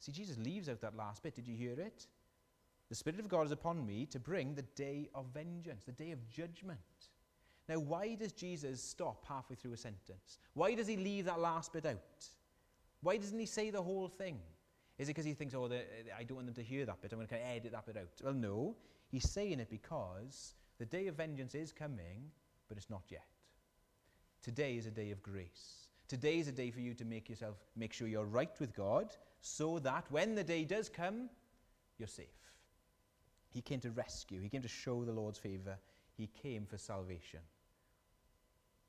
See, 0.00 0.10
Jesus 0.10 0.36
leaves 0.38 0.68
out 0.68 0.80
that 0.80 0.96
last 0.96 1.22
bit. 1.22 1.36
Did 1.36 1.46
you 1.46 1.56
hear 1.56 1.78
it? 1.78 2.08
The 2.88 2.96
Spirit 2.96 3.20
of 3.20 3.28
God 3.28 3.46
is 3.46 3.52
upon 3.52 3.86
me 3.86 4.06
to 4.06 4.18
bring 4.18 4.56
the 4.56 4.62
day 4.74 5.08
of 5.14 5.26
vengeance, 5.32 5.84
the 5.84 5.92
day 5.92 6.10
of 6.10 6.28
judgment. 6.28 6.80
Now, 7.68 7.78
why 7.78 8.16
does 8.16 8.32
Jesus 8.32 8.82
stop 8.82 9.24
halfway 9.24 9.54
through 9.54 9.74
a 9.74 9.76
sentence? 9.76 10.40
Why 10.54 10.74
does 10.74 10.88
he 10.88 10.96
leave 10.96 11.26
that 11.26 11.38
last 11.38 11.72
bit 11.72 11.86
out? 11.86 12.26
Why 13.02 13.18
doesn't 13.18 13.38
he 13.38 13.46
say 13.46 13.70
the 13.70 13.80
whole 13.80 14.08
thing? 14.08 14.40
Is 14.98 15.08
it 15.08 15.12
because 15.12 15.26
he 15.26 15.34
thinks, 15.34 15.54
oh, 15.54 15.68
the, 15.68 15.84
I 16.18 16.24
don't 16.24 16.38
want 16.38 16.48
them 16.48 16.56
to 16.56 16.62
hear 16.64 16.84
that 16.86 17.00
bit, 17.00 17.12
I'm 17.12 17.18
going 17.18 17.28
to 17.28 17.34
kind 17.36 17.46
of 17.48 17.56
edit 17.56 17.70
that 17.70 17.86
bit 17.86 17.98
out? 17.98 18.08
Well, 18.24 18.34
no. 18.34 18.74
He's 19.12 19.30
saying 19.30 19.60
it 19.60 19.70
because 19.70 20.54
the 20.80 20.86
day 20.86 21.06
of 21.06 21.14
vengeance 21.14 21.54
is 21.54 21.70
coming, 21.70 22.32
but 22.68 22.78
it's 22.78 22.90
not 22.90 23.04
yet. 23.10 23.22
Today 24.42 24.76
is 24.76 24.86
a 24.86 24.90
day 24.90 25.10
of 25.10 25.22
grace. 25.22 25.88
Today 26.08 26.38
is 26.38 26.48
a 26.48 26.52
day 26.52 26.70
for 26.70 26.80
you 26.80 26.94
to 26.94 27.04
make 27.04 27.28
yourself, 27.28 27.56
make 27.76 27.92
sure 27.92 28.08
you're 28.08 28.24
right 28.24 28.58
with 28.58 28.74
God, 28.74 29.14
so 29.40 29.78
that 29.80 30.06
when 30.10 30.34
the 30.34 30.44
day 30.44 30.64
does 30.64 30.88
come, 30.88 31.28
you're 31.98 32.08
safe. 32.08 32.26
He 33.50 33.60
came 33.60 33.80
to 33.80 33.90
rescue, 33.90 34.40
He 34.40 34.48
came 34.48 34.62
to 34.62 34.68
show 34.68 35.04
the 35.04 35.12
Lord's 35.12 35.38
favor, 35.38 35.76
He 36.16 36.28
came 36.42 36.64
for 36.66 36.78
salvation. 36.78 37.40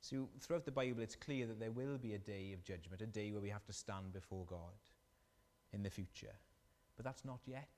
So, 0.02 0.28
throughout 0.40 0.64
the 0.64 0.70
Bible, 0.70 1.02
it's 1.02 1.16
clear 1.16 1.46
that 1.46 1.60
there 1.60 1.70
will 1.70 1.98
be 1.98 2.14
a 2.14 2.18
day 2.18 2.54
of 2.54 2.64
judgment, 2.64 3.02
a 3.02 3.06
day 3.06 3.32
where 3.32 3.42
we 3.42 3.50
have 3.50 3.66
to 3.66 3.72
stand 3.72 4.14
before 4.14 4.46
God 4.46 4.78
in 5.74 5.82
the 5.82 5.90
future. 5.90 6.34
But 6.96 7.04
that's 7.04 7.24
not 7.24 7.40
yet. 7.44 7.68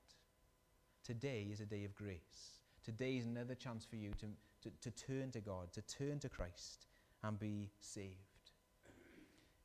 Today 1.03 1.47
is 1.51 1.59
a 1.59 1.65
day 1.65 1.83
of 1.83 1.95
grace. 1.95 2.61
Today 2.83 3.17
is 3.17 3.25
another 3.25 3.55
chance 3.55 3.83
for 3.83 3.97
you 3.97 4.11
to, 4.19 4.27
to, 4.61 4.71
to 4.81 4.91
turn 4.91 5.31
to 5.31 5.41
God, 5.41 5.73
to 5.73 5.81
turn 5.81 6.19
to 6.19 6.29
Christ, 6.29 6.87
and 7.23 7.39
be 7.39 7.69
saved. 7.79 8.17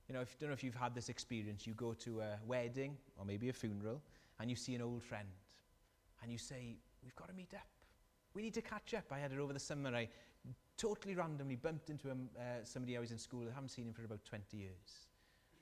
You 0.08 0.14
know, 0.14 0.20
if, 0.20 0.28
I 0.28 0.36
don't 0.40 0.50
know 0.50 0.54
if 0.54 0.64
you've 0.64 0.74
had 0.74 0.94
this 0.94 1.08
experience. 1.08 1.66
You 1.66 1.74
go 1.74 1.92
to 1.94 2.20
a 2.20 2.38
wedding 2.46 2.96
or 3.18 3.24
maybe 3.24 3.48
a 3.48 3.52
funeral, 3.52 4.00
and 4.40 4.48
you 4.48 4.56
see 4.56 4.74
an 4.74 4.82
old 4.82 5.02
friend, 5.02 5.28
and 6.22 6.32
you 6.32 6.38
say, 6.38 6.76
We've 7.02 7.14
got 7.14 7.28
to 7.28 7.34
meet 7.34 7.54
up. 7.54 7.66
We 8.34 8.42
need 8.42 8.54
to 8.54 8.62
catch 8.62 8.92
up. 8.94 9.04
I 9.10 9.18
had 9.18 9.32
it 9.32 9.38
over 9.38 9.52
the 9.52 9.58
summer. 9.58 9.94
I 9.94 10.08
totally 10.76 11.14
randomly 11.14 11.56
bumped 11.56 11.90
into 11.90 12.10
uh, 12.10 12.14
somebody 12.64 12.96
I 12.96 13.00
was 13.00 13.10
in 13.10 13.18
school. 13.18 13.46
I 13.50 13.54
haven't 13.54 13.70
seen 13.70 13.86
him 13.86 13.92
for 13.92 14.04
about 14.04 14.24
20 14.24 14.56
years. 14.56 15.08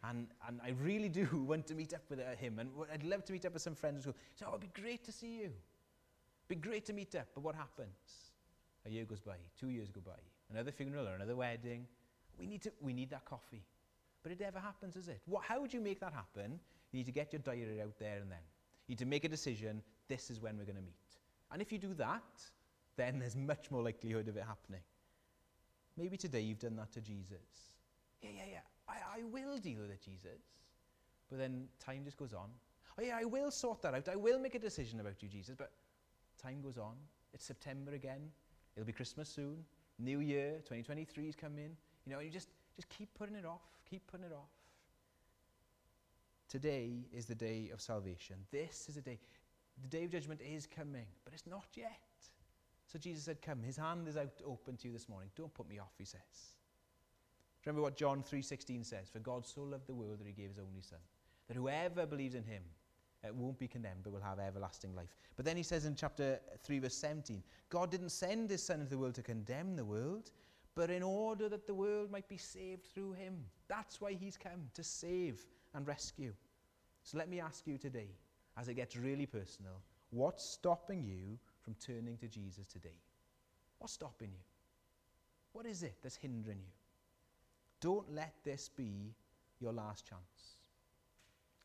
And, 0.04 0.28
and 0.46 0.60
I 0.64 0.70
really 0.82 1.08
do 1.08 1.26
want 1.48 1.66
to 1.68 1.74
meet 1.74 1.94
up 1.94 2.02
with 2.08 2.20
uh, 2.20 2.36
him. 2.36 2.58
And 2.58 2.70
I'd 2.92 3.02
love 3.02 3.24
to 3.26 3.32
meet 3.32 3.44
up 3.46 3.52
with 3.54 3.62
some 3.62 3.74
friends 3.74 4.04
who 4.04 4.14
say, 4.34 4.44
oh, 4.46 4.50
it'd 4.50 4.60
be 4.60 4.80
great 4.80 5.04
to 5.04 5.12
see 5.12 5.38
you. 5.38 5.50
It'd 5.50 6.48
be 6.48 6.56
great 6.56 6.84
to 6.86 6.92
meet 6.92 7.14
up. 7.14 7.26
But 7.34 7.42
what 7.42 7.54
happens? 7.54 7.96
A 8.86 8.90
year 8.90 9.04
goes 9.04 9.20
by, 9.20 9.36
two 9.58 9.68
years 9.68 9.90
go 9.90 10.00
by, 10.04 10.20
another 10.50 10.72
funeral 10.72 11.08
or 11.08 11.14
another 11.14 11.36
wedding. 11.36 11.86
We 12.38 12.46
need, 12.46 12.62
to, 12.62 12.72
we 12.80 12.92
need 12.92 13.10
that 13.10 13.24
coffee. 13.24 13.62
But 14.22 14.32
it 14.32 14.40
never 14.40 14.58
happens, 14.58 14.96
is 14.96 15.08
it? 15.08 15.20
What, 15.26 15.44
how 15.44 15.60
would 15.60 15.72
you 15.72 15.80
make 15.80 16.00
that 16.00 16.12
happen? 16.12 16.58
You 16.92 16.98
need 16.98 17.06
to 17.06 17.12
get 17.12 17.32
your 17.32 17.40
diary 17.40 17.80
out 17.82 17.98
there 17.98 18.18
and 18.20 18.30
then. 18.30 18.38
You 18.86 18.92
need 18.92 18.98
to 18.98 19.06
make 19.06 19.24
a 19.24 19.28
decision. 19.28 19.82
This 20.08 20.30
is 20.30 20.40
when 20.40 20.58
we're 20.58 20.64
going 20.64 20.76
to 20.76 20.82
meet. 20.82 20.94
And 21.52 21.62
if 21.62 21.72
you 21.72 21.78
do 21.78 21.94
that, 21.94 22.22
then 22.96 23.18
there's 23.18 23.36
much 23.36 23.70
more 23.70 23.82
likelihood 23.82 24.28
of 24.28 24.36
it 24.36 24.44
happening. 24.46 24.80
Maybe 25.96 26.16
today 26.16 26.40
you've 26.40 26.58
done 26.58 26.76
that 26.76 26.92
to 26.92 27.00
Jesus. 27.00 27.72
Yeah, 28.20 28.30
yeah, 28.36 28.42
yeah. 28.52 28.58
I, 28.88 29.20
I 29.20 29.22
will 29.24 29.58
deal 29.58 29.80
with 29.80 29.90
it, 29.90 30.02
Jesus. 30.02 30.42
But 31.28 31.38
then 31.38 31.68
time 31.84 32.04
just 32.04 32.16
goes 32.16 32.32
on. 32.32 32.48
Oh, 32.98 33.02
yeah, 33.02 33.18
I 33.20 33.24
will 33.24 33.50
sort 33.50 33.82
that 33.82 33.94
out. 33.94 34.08
I 34.08 34.16
will 34.16 34.38
make 34.38 34.54
a 34.54 34.58
decision 34.58 35.00
about 35.00 35.22
you, 35.22 35.28
Jesus. 35.28 35.54
But 35.56 35.70
time 36.40 36.60
goes 36.62 36.78
on. 36.78 36.94
It's 37.32 37.44
September 37.44 37.92
again. 37.92 38.30
It'll 38.74 38.86
be 38.86 38.92
Christmas 38.92 39.28
soon. 39.28 39.64
New 39.98 40.20
Year, 40.20 40.52
2023 40.64 41.28
is 41.28 41.34
coming. 41.34 41.76
You 42.04 42.12
know, 42.12 42.20
you 42.20 42.30
just, 42.30 42.48
just 42.74 42.88
keep 42.88 43.08
putting 43.14 43.34
it 43.34 43.46
off. 43.46 43.62
Keep 43.88 44.06
putting 44.06 44.26
it 44.26 44.32
off. 44.32 44.50
Today 46.48 47.06
is 47.12 47.26
the 47.26 47.34
day 47.34 47.70
of 47.72 47.80
salvation. 47.80 48.36
This 48.50 48.86
is 48.88 48.96
a 48.96 49.00
day. 49.00 49.18
The 49.82 49.88
day 49.88 50.04
of 50.04 50.10
judgment 50.10 50.40
is 50.40 50.66
coming, 50.66 51.06
but 51.24 51.34
it's 51.34 51.46
not 51.46 51.66
yet. 51.74 52.00
So 52.86 52.98
Jesus 52.98 53.24
said, 53.24 53.42
Come. 53.42 53.62
His 53.62 53.76
hand 53.76 54.06
is 54.06 54.16
out 54.16 54.30
open 54.46 54.76
to 54.76 54.88
you 54.88 54.92
this 54.92 55.08
morning. 55.08 55.30
Don't 55.34 55.52
put 55.52 55.68
me 55.68 55.78
off, 55.78 55.92
he 55.98 56.04
says. 56.04 56.20
Remember 57.64 57.82
what 57.82 57.96
John 57.96 58.22
3.16 58.22 58.86
says, 58.86 59.08
For 59.12 59.18
God 59.18 59.44
so 59.44 59.62
loved 59.62 59.88
the 59.88 59.94
world 59.94 60.20
that 60.20 60.26
he 60.26 60.32
gave 60.32 60.50
his 60.50 60.58
only 60.58 60.82
son, 60.82 61.00
that 61.48 61.56
whoever 61.56 62.06
believes 62.06 62.36
in 62.36 62.44
him 62.44 62.62
uh, 63.24 63.32
won't 63.32 63.58
be 63.58 63.68
condemned, 63.68 64.00
but 64.02 64.12
will 64.12 64.20
have 64.20 64.38
everlasting 64.38 64.94
life. 64.94 65.14
But 65.36 65.44
then 65.44 65.56
he 65.56 65.62
says 65.62 65.84
in 65.84 65.94
chapter 65.94 66.40
3, 66.62 66.78
verse 66.80 66.96
17, 66.96 67.42
God 67.68 67.90
didn't 67.90 68.10
send 68.10 68.50
his 68.50 68.62
son 68.62 68.80
into 68.80 68.90
the 68.90 68.98
world 68.98 69.14
to 69.14 69.22
condemn 69.22 69.76
the 69.76 69.84
world, 69.84 70.30
but 70.74 70.90
in 70.90 71.02
order 71.02 71.48
that 71.48 71.66
the 71.66 71.74
world 71.74 72.10
might 72.10 72.28
be 72.28 72.36
saved 72.36 72.84
through 72.84 73.12
him. 73.12 73.44
That's 73.68 74.00
why 74.00 74.12
he's 74.12 74.36
come, 74.36 74.70
to 74.74 74.84
save 74.84 75.46
and 75.74 75.86
rescue. 75.86 76.32
So 77.02 77.18
let 77.18 77.28
me 77.28 77.40
ask 77.40 77.66
you 77.66 77.78
today, 77.78 78.10
as 78.58 78.68
it 78.68 78.74
gets 78.74 78.96
really 78.96 79.26
personal, 79.26 79.80
what's 80.10 80.44
stopping 80.44 81.04
you 81.04 81.38
from 81.62 81.74
turning 81.74 82.16
to 82.18 82.28
Jesus 82.28 82.66
today? 82.66 82.98
What's 83.78 83.92
stopping 83.92 84.30
you? 84.32 84.44
What 85.52 85.66
is 85.66 85.82
it 85.82 85.94
that's 86.02 86.16
hindering 86.16 86.58
you? 86.58 86.72
Don't 87.80 88.12
let 88.12 88.34
this 88.44 88.68
be 88.68 89.14
your 89.60 89.72
last 89.72 90.06
chance. 90.06 90.58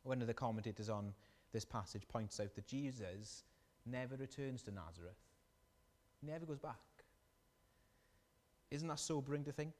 One 0.02 0.20
of 0.20 0.26
the 0.26 0.34
commentators 0.34 0.88
on 0.88 1.12
this 1.52 1.64
passage 1.64 2.06
points 2.08 2.40
out 2.40 2.54
that 2.54 2.66
Jesus 2.66 3.44
never 3.86 4.16
returns 4.16 4.62
to 4.62 4.70
Nazareth, 4.70 5.18
he 6.20 6.26
never 6.26 6.46
goes 6.46 6.58
back. 6.58 6.76
Isn't 8.70 8.88
that 8.88 9.00
sobering 9.00 9.44
to 9.44 9.52
think? 9.52 9.74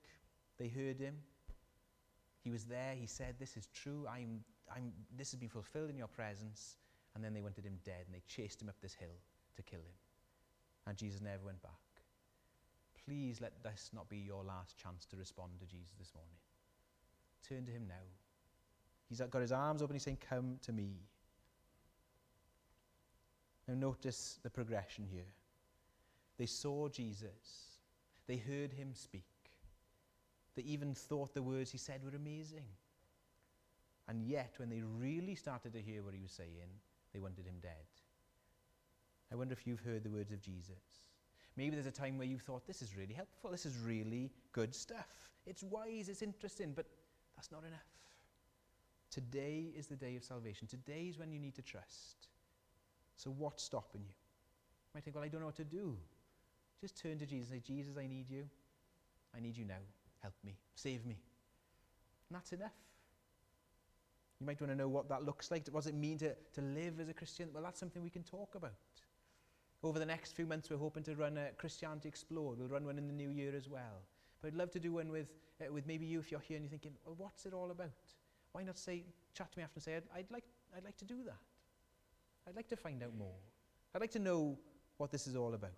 They 0.58 0.68
heard 0.68 1.00
him. 1.00 1.14
He 2.42 2.50
was 2.50 2.64
there. 2.64 2.94
He 2.94 3.06
said, 3.06 3.36
This 3.38 3.56
is 3.56 3.68
true. 3.72 4.06
I'm, 4.06 4.40
I'm, 4.74 4.92
this 5.16 5.30
has 5.30 5.40
been 5.40 5.48
fulfilled 5.48 5.88
in 5.88 5.96
your 5.96 6.08
presence. 6.08 6.76
And 7.14 7.22
then 7.22 7.34
they 7.34 7.40
wanted 7.40 7.64
him 7.64 7.78
dead 7.84 8.04
and 8.06 8.14
they 8.14 8.22
chased 8.26 8.60
him 8.60 8.68
up 8.68 8.76
this 8.80 8.94
hill 8.94 9.16
to 9.56 9.62
kill 9.62 9.80
him. 9.80 9.96
And 10.86 10.96
Jesus 10.96 11.20
never 11.20 11.44
went 11.44 11.62
back. 11.62 11.70
Please 13.04 13.40
let 13.40 13.62
this 13.62 13.90
not 13.92 14.08
be 14.08 14.18
your 14.18 14.44
last 14.44 14.76
chance 14.78 15.04
to 15.06 15.16
respond 15.16 15.52
to 15.60 15.66
Jesus 15.66 15.92
this 15.98 16.12
morning. 16.14 16.34
Turn 17.46 17.66
to 17.66 17.72
him 17.72 17.86
now. 17.88 18.06
He's 19.08 19.20
got 19.20 19.40
his 19.42 19.52
arms 19.52 19.82
open. 19.82 19.94
He's 19.94 20.02
saying, 20.02 20.18
Come 20.28 20.58
to 20.62 20.72
me. 20.72 20.96
Now, 23.68 23.74
notice 23.74 24.38
the 24.42 24.50
progression 24.50 25.06
here. 25.10 25.32
They 26.38 26.46
saw 26.46 26.88
Jesus, 26.88 27.78
they 28.26 28.36
heard 28.36 28.72
him 28.72 28.94
speak, 28.94 29.24
they 30.56 30.62
even 30.62 30.94
thought 30.94 31.34
the 31.34 31.42
words 31.42 31.70
he 31.70 31.78
said 31.78 32.02
were 32.04 32.16
amazing. 32.16 32.66
And 34.08 34.22
yet, 34.22 34.54
when 34.56 34.68
they 34.68 34.82
really 34.82 35.34
started 35.34 35.72
to 35.74 35.80
hear 35.80 36.02
what 36.02 36.14
he 36.14 36.20
was 36.20 36.32
saying, 36.32 36.68
they 37.12 37.20
wanted 37.20 37.46
him 37.46 37.54
dead. 37.62 37.86
I 39.32 39.36
wonder 39.36 39.52
if 39.52 39.66
you've 39.66 39.80
heard 39.80 40.02
the 40.02 40.10
words 40.10 40.32
of 40.32 40.42
Jesus. 40.42 40.74
Maybe 41.56 41.76
there's 41.76 41.86
a 41.86 41.92
time 41.92 42.18
where 42.18 42.26
you've 42.26 42.42
thought, 42.42 42.66
this 42.66 42.82
is 42.82 42.96
really 42.96 43.14
helpful, 43.14 43.50
this 43.50 43.64
is 43.64 43.78
really 43.78 44.30
good 44.52 44.74
stuff. 44.74 45.30
It's 45.46 45.62
wise, 45.62 46.08
it's 46.08 46.22
interesting, 46.22 46.72
but 46.74 46.86
that's 47.36 47.52
not 47.52 47.64
enough. 47.64 47.80
Today 49.10 49.72
is 49.76 49.86
the 49.86 49.96
day 49.96 50.16
of 50.16 50.24
salvation. 50.24 50.66
Today 50.66 51.06
is 51.08 51.18
when 51.18 51.30
you 51.30 51.38
need 51.38 51.54
to 51.54 51.62
trust. 51.62 52.28
So, 53.16 53.30
what's 53.30 53.62
stopping 53.62 54.02
you? 54.02 54.14
You 54.14 54.90
might 54.94 55.04
think, 55.04 55.16
well, 55.16 55.24
I 55.24 55.28
don't 55.28 55.40
know 55.40 55.46
what 55.46 55.56
to 55.56 55.64
do. 55.64 55.96
Just 56.80 57.00
turn 57.00 57.18
to 57.18 57.26
Jesus 57.26 57.50
and 57.50 57.62
say, 57.62 57.66
Jesus, 57.66 57.96
I 57.96 58.06
need 58.06 58.28
you. 58.28 58.44
I 59.36 59.40
need 59.40 59.56
you 59.56 59.64
now. 59.64 59.82
Help 60.20 60.34
me. 60.44 60.56
Save 60.74 61.06
me. 61.06 61.16
And 62.28 62.36
that's 62.36 62.52
enough. 62.52 62.72
You 64.40 64.46
might 64.46 64.60
want 64.60 64.72
to 64.72 64.76
know 64.76 64.88
what 64.88 65.08
that 65.08 65.24
looks 65.24 65.50
like. 65.50 65.68
What 65.70 65.84
does 65.84 65.92
it 65.92 65.94
mean 65.94 66.18
to, 66.18 66.34
to 66.54 66.60
live 66.60 66.98
as 67.00 67.08
a 67.08 67.14
Christian? 67.14 67.48
Well, 67.54 67.62
that's 67.62 67.78
something 67.78 68.02
we 68.02 68.10
can 68.10 68.24
talk 68.24 68.56
about. 68.56 68.72
Over 69.84 69.98
the 69.98 70.06
next 70.06 70.32
few 70.32 70.46
months, 70.46 70.70
we're 70.70 70.76
hoping 70.76 71.04
to 71.04 71.14
run 71.14 71.38
a 71.38 71.50
Christianity 71.58 72.08
Explored. 72.08 72.58
We'll 72.58 72.68
run 72.68 72.84
one 72.84 72.98
in 72.98 73.06
the 73.06 73.12
new 73.12 73.30
year 73.30 73.54
as 73.56 73.68
well. 73.68 74.02
But 74.40 74.48
I'd 74.48 74.54
love 74.54 74.70
to 74.72 74.80
do 74.80 74.94
one 74.94 75.12
with, 75.12 75.28
uh, 75.60 75.72
with 75.72 75.86
maybe 75.86 76.06
you 76.06 76.18
if 76.18 76.32
you're 76.32 76.40
here 76.40 76.56
and 76.56 76.64
you're 76.64 76.70
thinking, 76.70 76.92
well, 77.04 77.14
what's 77.16 77.46
it 77.46 77.54
all 77.54 77.70
about? 77.70 77.90
Why 78.50 78.64
not 78.64 78.78
say, 78.78 79.04
chat 79.34 79.52
to 79.52 79.58
me 79.58 79.62
after 79.62 79.76
and 79.76 79.84
say, 79.84 79.96
I'd, 79.96 80.02
I'd, 80.16 80.30
like, 80.30 80.44
I'd 80.76 80.84
like 80.84 80.96
to 80.98 81.04
do 81.04 81.22
that. 81.24 81.38
I'd 82.48 82.56
like 82.56 82.68
to 82.68 82.76
find 82.76 83.02
out 83.02 83.14
more. 83.16 83.36
I'd 83.94 84.00
like 84.00 84.10
to 84.12 84.18
know 84.18 84.58
what 84.96 85.10
this 85.10 85.26
is 85.26 85.36
all 85.36 85.54
about. 85.54 85.70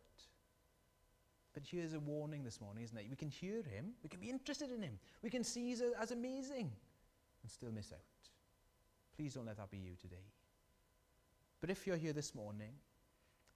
But 1.52 1.62
here's 1.64 1.94
a 1.94 2.00
warning 2.00 2.42
this 2.42 2.60
morning, 2.60 2.82
isn't 2.82 2.98
it? 2.98 3.06
We 3.08 3.16
can 3.16 3.28
hear 3.28 3.62
him, 3.62 3.92
we 4.02 4.08
can 4.08 4.20
be 4.20 4.28
interested 4.28 4.70
in 4.72 4.82
him, 4.82 4.98
we 5.22 5.30
can 5.30 5.44
see 5.44 5.68
he's 5.68 5.82
as 6.00 6.10
amazing, 6.10 6.72
and 7.42 7.50
still 7.50 7.70
miss 7.70 7.92
out. 7.92 7.98
Please 9.16 9.34
don't 9.34 9.46
let 9.46 9.56
that 9.58 9.70
be 9.70 9.78
you 9.78 9.94
today. 10.00 10.26
But 11.60 11.70
if 11.70 11.86
you're 11.86 11.96
here 11.96 12.12
this 12.12 12.34
morning 12.34 12.72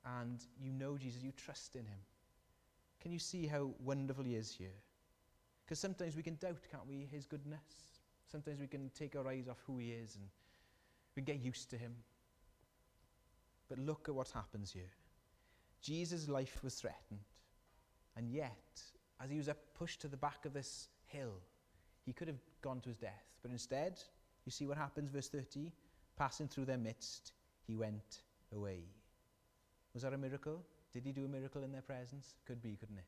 and 0.04 0.40
you 0.60 0.72
know 0.72 0.96
Jesus, 0.96 1.22
you 1.22 1.32
trust 1.32 1.74
in 1.74 1.84
him, 1.86 1.98
can 3.00 3.10
you 3.10 3.18
see 3.18 3.46
how 3.46 3.70
wonderful 3.84 4.24
he 4.24 4.36
is 4.36 4.52
here? 4.52 4.78
Because 5.64 5.78
sometimes 5.78 6.16
we 6.16 6.22
can 6.22 6.36
doubt, 6.36 6.66
can't 6.70 6.86
we, 6.86 7.06
his 7.10 7.26
goodness? 7.26 7.60
Sometimes 8.30 8.60
we 8.60 8.66
can 8.66 8.90
take 8.96 9.16
our 9.16 9.26
eyes 9.26 9.48
off 9.48 9.58
who 9.66 9.78
he 9.78 9.90
is 9.90 10.14
and 10.14 10.24
we 11.16 11.22
get 11.22 11.40
used 11.40 11.68
to 11.70 11.76
him. 11.76 11.94
But 13.68 13.78
look 13.78 14.08
at 14.08 14.14
what 14.14 14.30
happens 14.30 14.72
here. 14.72 14.90
Jesus' 15.80 16.28
life 16.28 16.62
was 16.62 16.74
threatened. 16.74 17.20
And 18.16 18.30
yet, 18.30 18.82
as 19.22 19.30
he 19.30 19.36
was 19.36 19.48
pushed 19.74 20.00
to 20.00 20.08
the 20.08 20.16
back 20.16 20.44
of 20.44 20.52
this 20.52 20.88
hill, 21.06 21.34
he 22.04 22.12
could 22.12 22.28
have 22.28 22.40
gone 22.62 22.80
to 22.80 22.88
his 22.88 22.98
death. 22.98 23.24
But 23.42 23.50
instead, 23.50 24.00
you 24.44 24.50
see 24.50 24.66
what 24.66 24.78
happens, 24.78 25.10
verse 25.10 25.28
30? 25.28 25.72
Passing 26.16 26.48
through 26.48 26.64
their 26.64 26.78
midst, 26.78 27.32
he 27.66 27.76
went 27.76 28.22
away. 28.54 28.84
Was 29.94 30.02
that 30.02 30.14
a 30.14 30.18
miracle? 30.18 30.64
Did 30.92 31.04
he 31.04 31.12
do 31.12 31.26
a 31.26 31.28
miracle 31.28 31.62
in 31.62 31.72
their 31.72 31.82
presence? 31.82 32.34
Could 32.46 32.62
be, 32.62 32.76
couldn't 32.76 32.98
it? 32.98 33.04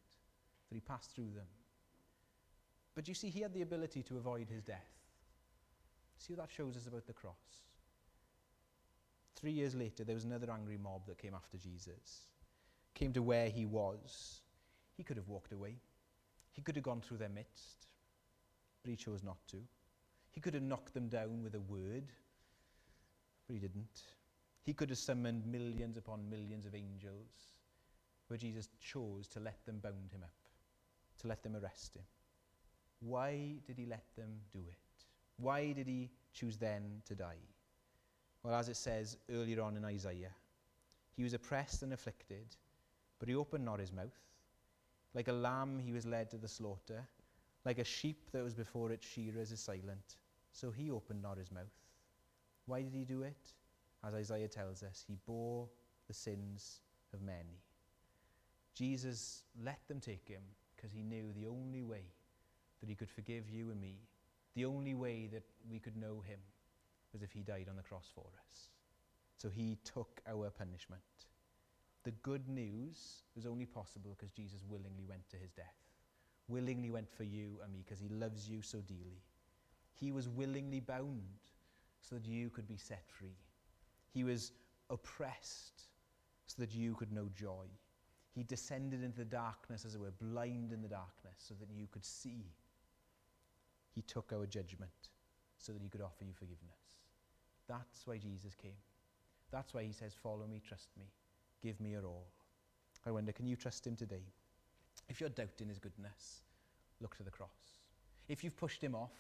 That 0.69 0.75
he 0.75 0.81
passed 0.81 1.15
through 1.15 1.31
them. 1.35 1.47
But 2.95 3.09
you 3.09 3.15
see, 3.15 3.31
he 3.31 3.41
had 3.41 3.55
the 3.55 3.63
ability 3.63 4.03
to 4.05 4.17
avoid 4.17 4.49
his 4.49 4.63
death. 4.63 4.91
See 6.19 6.35
what 6.35 6.47
that 6.47 6.55
shows 6.55 6.77
us 6.77 6.87
about 6.87 7.07
the 7.07 7.13
cross. 7.13 7.35
Three 9.41 9.53
years 9.53 9.75
later, 9.75 10.05
there 10.05 10.15
was 10.15 10.25
another 10.25 10.51
angry 10.51 10.77
mob 10.77 11.07
that 11.07 11.17
came 11.17 11.35
after 11.35 11.57
Jesus, 11.57 12.27
came 12.95 13.13
to 13.15 13.23
where 13.23 13.49
he 13.49 13.65
was. 13.65 14.43
He 14.99 15.03
could 15.03 15.17
have 15.17 15.29
walked 15.29 15.53
away. 15.53 15.77
He 16.53 16.61
could 16.61 16.77
have 16.77 16.85
gone 16.85 17.01
through 17.01 17.17
their 17.17 17.31
midst, 17.31 17.87
but 18.83 18.91
he 18.91 18.97
chose 18.97 19.23
not 19.23 19.39
to. 19.49 19.57
He 20.33 20.41
could 20.41 20.53
have 20.53 20.63
knocked 20.63 20.93
them 20.93 21.09
down 21.09 21.43
with 21.43 21.55
a 21.55 21.61
word, 21.61 22.13
but 23.47 23.55
he 23.55 23.61
didn't. 23.61 24.03
He 24.63 24.75
could 24.75 24.91
have 24.91 24.99
summoned 24.99 25.47
millions 25.47 25.97
upon 25.97 26.29
millions 26.29 26.67
of 26.67 26.75
angels, 26.75 27.55
but 28.29 28.41
Jesus 28.41 28.69
chose 28.79 29.27
to 29.29 29.41
let 29.41 29.65
them 29.65 29.79
bound 29.79 30.13
him 30.13 30.23
up, 30.23 30.51
to 31.21 31.29
let 31.29 31.43
them 31.43 31.57
arrest 31.57 31.97
him. 31.97 32.05
Why 33.01 33.55
did 33.67 33.79
he 33.79 33.87
let 33.87 34.05
them 34.17 34.41
do 34.53 34.61
it? 34.69 35.07
Why 35.39 35.73
did 35.73 35.87
he 35.87 36.11
choose 36.35 36.59
then 36.59 37.01
to 37.07 37.15
die? 37.15 37.39
Well, 38.43 38.55
as 38.55 38.69
it 38.69 38.77
says 38.77 39.19
earlier 39.31 39.63
on 39.63 39.77
in 39.77 39.85
Isaiah, 39.85 40.35
he 41.17 41.23
was 41.23 41.35
oppressed 41.35 41.83
and 41.83 41.93
afflicted, 41.93 42.57
but 43.19 43.29
he 43.29 43.35
opened 43.35 43.65
not 43.65 43.81
his 43.81 43.93
mouth. 43.93 44.19
Like 45.15 45.29
a 45.29 45.33
lamb, 45.33 45.79
he 45.79 45.93
was 45.93 46.07
led 46.07 46.31
to 46.31 46.39
the 46.39 46.49
slaughter. 46.49 47.07
Like 47.65 47.79
a 47.79 47.85
sheep 47.85 48.31
that 48.33 48.43
was 48.43 48.55
before 48.55 48.91
its 48.91 49.07
shearers 49.07 49.53
is 49.53 49.61
silent, 49.61 50.17
so 50.53 50.71
he 50.71 50.91
opened 50.91 51.21
not 51.21 51.37
his 51.37 51.53
mouth. 51.53 51.65
Why 52.67 52.83
did 52.83 52.95
he 52.95 53.05
do 53.05 53.23
it? 53.23 53.53
As 54.03 54.15
Isaiah 54.15 54.49
tells 54.49 54.83
us, 54.83 55.05
he 55.07 55.19
bore 55.27 55.69
the 56.09 56.15
sins 56.15 56.81
of 57.13 57.21
many. 57.21 57.61
Jesus 58.75 59.43
let 59.63 59.87
them 59.89 60.01
take 60.01 60.27
him 60.27 60.43
because 60.75 60.93
he 60.93 61.03
knew 61.03 61.33
the 61.35 61.47
only 61.47 61.83
way 61.83 62.05
that 62.81 62.89
he 62.89 62.95
could 62.95 63.11
forgive 63.11 63.51
you 63.51 63.71
and 63.71 63.81
me, 63.81 63.97
the 64.55 64.65
only 64.65 64.95
way 64.95 65.29
that 65.31 65.43
we 65.71 65.79
could 65.79 65.97
know 65.97 66.23
him, 66.27 66.39
was 67.13 67.23
if 67.23 67.33
he 67.33 67.43
died 67.43 67.67
on 67.69 67.77
the 67.77 67.83
cross 67.83 68.11
for 68.15 68.27
us. 68.49 68.69
So 69.37 69.49
he 69.49 69.79
took 69.85 70.21
our 70.29 70.51
punishment. 70.51 71.03
The 72.05 72.13
good 72.23 72.49
news 72.49 73.23
was 73.35 73.47
only 73.47 73.67
possible 73.67 74.17
because 74.19 74.33
Jesus 74.33 74.65
willingly 74.69 75.05
went 75.09 75.29
to 75.31 75.37
his 75.37 75.53
death, 75.53 75.77
willingly 76.49 76.91
went 76.91 77.11
for 77.11 77.25
you 77.25 77.59
and 77.63 77.73
me 77.73 77.83
because 77.85 78.01
he 78.01 78.09
loves 78.09 78.49
you 78.49 78.63
so 78.63 78.79
dearly. 78.79 79.23
He 79.95 80.13
was 80.13 80.29
willingly 80.29 80.81
bound 80.81 81.23
so 82.01 82.15
that 82.15 82.27
you 82.27 82.49
could 82.51 82.67
be 82.67 82.77
set 82.77 83.05
free. 83.07 83.37
He 84.13 84.25
was 84.25 84.53
oppressed 84.89 85.83
so 86.47 86.57
that 86.59 86.75
you 86.75 86.95
could 86.95 87.13
know 87.13 87.29
joy. 87.35 87.67
He 88.35 88.43
descended 88.45 89.03
into 89.03 89.19
the 89.19 89.25
darkness, 89.25 89.85
as 89.85 89.95
it 89.95 90.01
were, 90.01 90.13
blind 90.21 90.73
in 90.73 90.83
the 90.83 90.89
darkness, 90.89 91.35
so 91.37 91.55
that 91.61 91.69
you 91.71 91.87
could 91.91 92.05
see. 92.05 92.45
He 93.95 94.03
took 94.03 94.33
our 94.33 94.47
judgment 94.47 94.91
so 95.59 95.73
that 95.73 95.83
he 95.83 95.89
could 95.89 96.01
offer 96.01 96.25
you 96.25 96.33
forgiveness. 96.33 96.80
That's 97.71 98.05
why 98.05 98.19
Jesus 98.19 98.57
came. 98.57 98.81
That's 99.53 99.73
why 99.73 99.85
he 99.85 99.93
says, 99.93 100.13
Follow 100.21 100.47
me, 100.51 100.61
trust 100.67 100.89
me, 100.99 101.05
give 101.63 101.81
me 101.81 101.91
your 101.91 102.05
all. 102.05 102.27
I 103.07 103.13
wonder, 103.13 103.31
can 103.31 103.47
you 103.47 103.55
trust 103.55 103.87
him 103.87 103.95
today? 103.95 104.25
If 105.09 105.21
you're 105.21 105.31
doubting 105.31 105.69
his 105.69 105.79
goodness, 105.79 106.43
look 107.01 107.17
to 107.19 107.23
the 107.23 107.31
cross. 107.31 107.79
If 108.29 108.43
you've 108.43 108.57
pushed 108.57 108.83
him 108.83 108.97
off, 108.97 109.13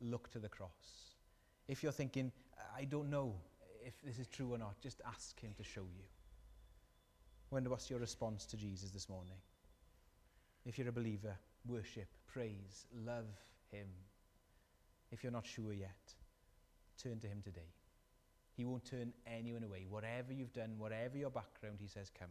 look 0.00 0.28
to 0.32 0.40
the 0.40 0.48
cross. 0.48 1.14
If 1.68 1.82
you're 1.84 1.92
thinking, 1.92 2.32
I 2.76 2.84
don't 2.84 3.08
know 3.08 3.34
if 3.84 3.94
this 4.02 4.18
is 4.18 4.26
true 4.26 4.52
or 4.52 4.58
not, 4.58 4.80
just 4.80 5.00
ask 5.06 5.38
him 5.40 5.52
to 5.56 5.62
show 5.62 5.82
you. 5.82 6.04
I 7.50 7.54
wonder 7.54 7.70
what's 7.70 7.88
your 7.88 8.00
response 8.00 8.46
to 8.46 8.56
Jesus 8.56 8.90
this 8.90 9.08
morning? 9.08 9.38
If 10.64 10.76
you're 10.76 10.88
a 10.88 10.92
believer, 10.92 11.36
worship, 11.68 12.08
praise, 12.26 12.86
love 13.06 13.28
him. 13.70 13.86
If 15.12 15.22
you're 15.22 15.32
not 15.32 15.46
sure 15.46 15.72
yet, 15.72 16.14
turn 17.00 17.20
to 17.20 17.28
him 17.28 17.42
today. 17.44 17.75
He 18.56 18.64
won't 18.64 18.84
turn 18.84 19.12
anyone 19.26 19.64
away. 19.64 19.86
Whatever 19.88 20.32
you've 20.32 20.52
done, 20.52 20.78
whatever 20.78 21.18
your 21.18 21.30
background, 21.30 21.76
he 21.80 21.88
says, 21.88 22.10
come. 22.18 22.30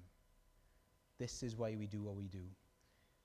This 1.19 1.43
is 1.43 1.55
why 1.55 1.75
we 1.75 1.85
do 1.85 2.01
what 2.01 2.15
we 2.15 2.27
do. 2.27 2.43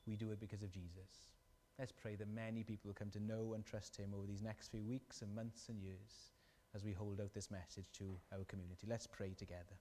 We 0.07 0.17
do 0.17 0.31
it 0.33 0.41
because 0.41 0.63
of 0.63 0.71
Jesus. 0.71 1.31
Let's 1.79 1.93
pray 1.93 2.15
that 2.17 2.29
many 2.29 2.63
people 2.63 2.89
will 2.89 2.95
come 2.95 3.11
to 3.11 3.21
know 3.21 3.55
and 3.55 3.65
trust 3.65 3.97
him 3.97 4.11
over 4.15 4.27
these 4.27 4.43
next 4.43 4.69
few 4.69 4.83
weeks 4.83 5.23
and 5.23 5.35
months 5.35 5.71
and 5.71 5.81
years 5.81 6.33
as 6.75 6.85
we 6.85 6.93
hold 6.93 7.21
out 7.21 7.33
this 7.33 7.51
message 7.51 7.87
to 7.95 8.05
our 8.33 8.45
community. 8.45 8.87
Let's 8.87 9.07
pray 9.07 9.33
together. 9.37 9.79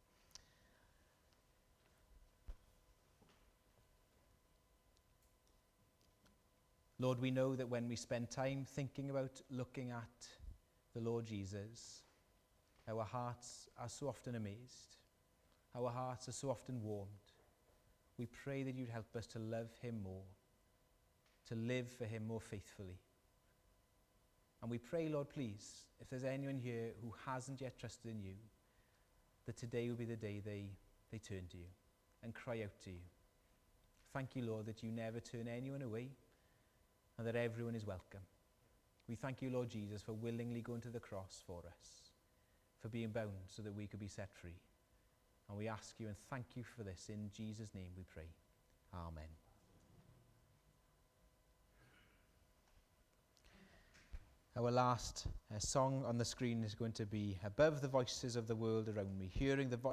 Lord, 7.02 7.20
we 7.20 7.32
know 7.32 7.56
that 7.56 7.70
when 7.70 7.88
we 7.88 7.96
spend 7.96 8.30
time 8.30 8.66
thinking 8.66 9.10
about 9.10 9.42
looking 9.50 9.92
at 9.92 10.28
the 10.94 11.02
Lord 11.02 11.26
Jesus, 11.26 12.02
our 12.90 13.04
hearts 13.04 13.70
are 13.80 13.90
so 13.90 14.08
often 14.08 14.36
amazed. 14.36 14.98
Our 15.76 15.90
hearts 15.90 16.28
are 16.28 16.34
so 16.34 16.50
often 16.50 16.82
warmed. 16.84 17.10
We 18.18 18.26
pray 18.26 18.64
that 18.64 18.76
you'd 18.76 18.90
help 18.90 19.16
us 19.16 19.28
to 19.28 19.40
love 19.40 19.70
him 19.82 20.02
more, 20.04 20.24
to 21.48 21.56
live 21.56 21.90
for 21.90 22.06
him 22.06 22.28
more 22.28 22.42
faithfully. 22.42 23.00
And 24.62 24.70
we 24.70 24.78
pray, 24.78 25.08
Lord, 25.08 25.30
please, 25.30 25.86
if 26.02 26.10
there's 26.10 26.26
anyone 26.26 26.58
here 26.58 26.92
who 27.02 27.14
hasn't 27.26 27.62
yet 27.62 27.80
trusted 27.80 28.12
in 28.12 28.22
you, 28.22 28.34
that 29.46 29.58
today 29.58 29.88
will 29.88 29.96
be 29.96 30.06
the 30.06 30.18
day 30.18 30.42
they, 30.44 30.66
they 31.12 31.18
turn 31.18 31.48
to 31.52 31.58
you 31.58 31.66
and 32.24 32.34
cry 32.34 32.62
out 32.64 32.78
to 32.84 32.92
you. 32.92 33.00
Thank 34.14 34.36
you, 34.36 34.44
Lord, 34.44 34.66
that 34.66 34.84
you 34.84 34.92
never 34.92 35.20
turn 35.20 35.48
anyone 35.48 35.82
away 35.82 36.10
and 37.18 37.28
that 37.28 37.36
everyone 37.36 37.76
is 37.76 37.86
welcome. 37.86 38.22
We 39.08 39.16
thank 39.16 39.42
you, 39.42 39.50
Lord 39.50 39.70
Jesus, 39.70 40.02
for 40.02 40.14
willingly 40.14 40.62
going 40.62 40.82
to 40.82 40.90
the 40.90 41.00
cross 41.00 41.42
for 41.46 41.60
us, 41.60 42.09
for 42.82 42.88
being 42.88 43.10
bound 43.10 43.32
so 43.48 43.62
that 43.62 43.74
we 43.74 43.88
could 43.88 44.00
be 44.00 44.08
set 44.08 44.30
free. 44.34 44.60
And 45.50 45.58
we 45.58 45.68
ask 45.68 45.96
you 46.00 46.08
and 46.08 46.18
thank 46.30 46.46
you 46.56 46.64
for 46.64 46.84
this. 46.84 47.10
In 47.10 47.30
Jesus' 47.36 47.74
name 47.74 47.90
we 47.98 48.04
pray. 48.04 48.30
Amen. 48.94 49.30
Our 54.58 54.72
last 54.72 55.28
uh, 55.56 55.60
song 55.60 56.04
on 56.06 56.18
the 56.18 56.26
screen 56.26 56.66
is 56.66 56.76
going 56.76 56.92
to 56.94 57.06
be 57.06 57.38
Above 57.46 57.82
the 57.82 57.88
Voices 57.88 58.36
of 58.36 58.46
the 58.46 58.56
World 58.56 58.90
Around 58.90 59.18
Me, 59.18 59.30
hearing 59.32 59.70
the 59.70 59.78
voice 59.78 59.88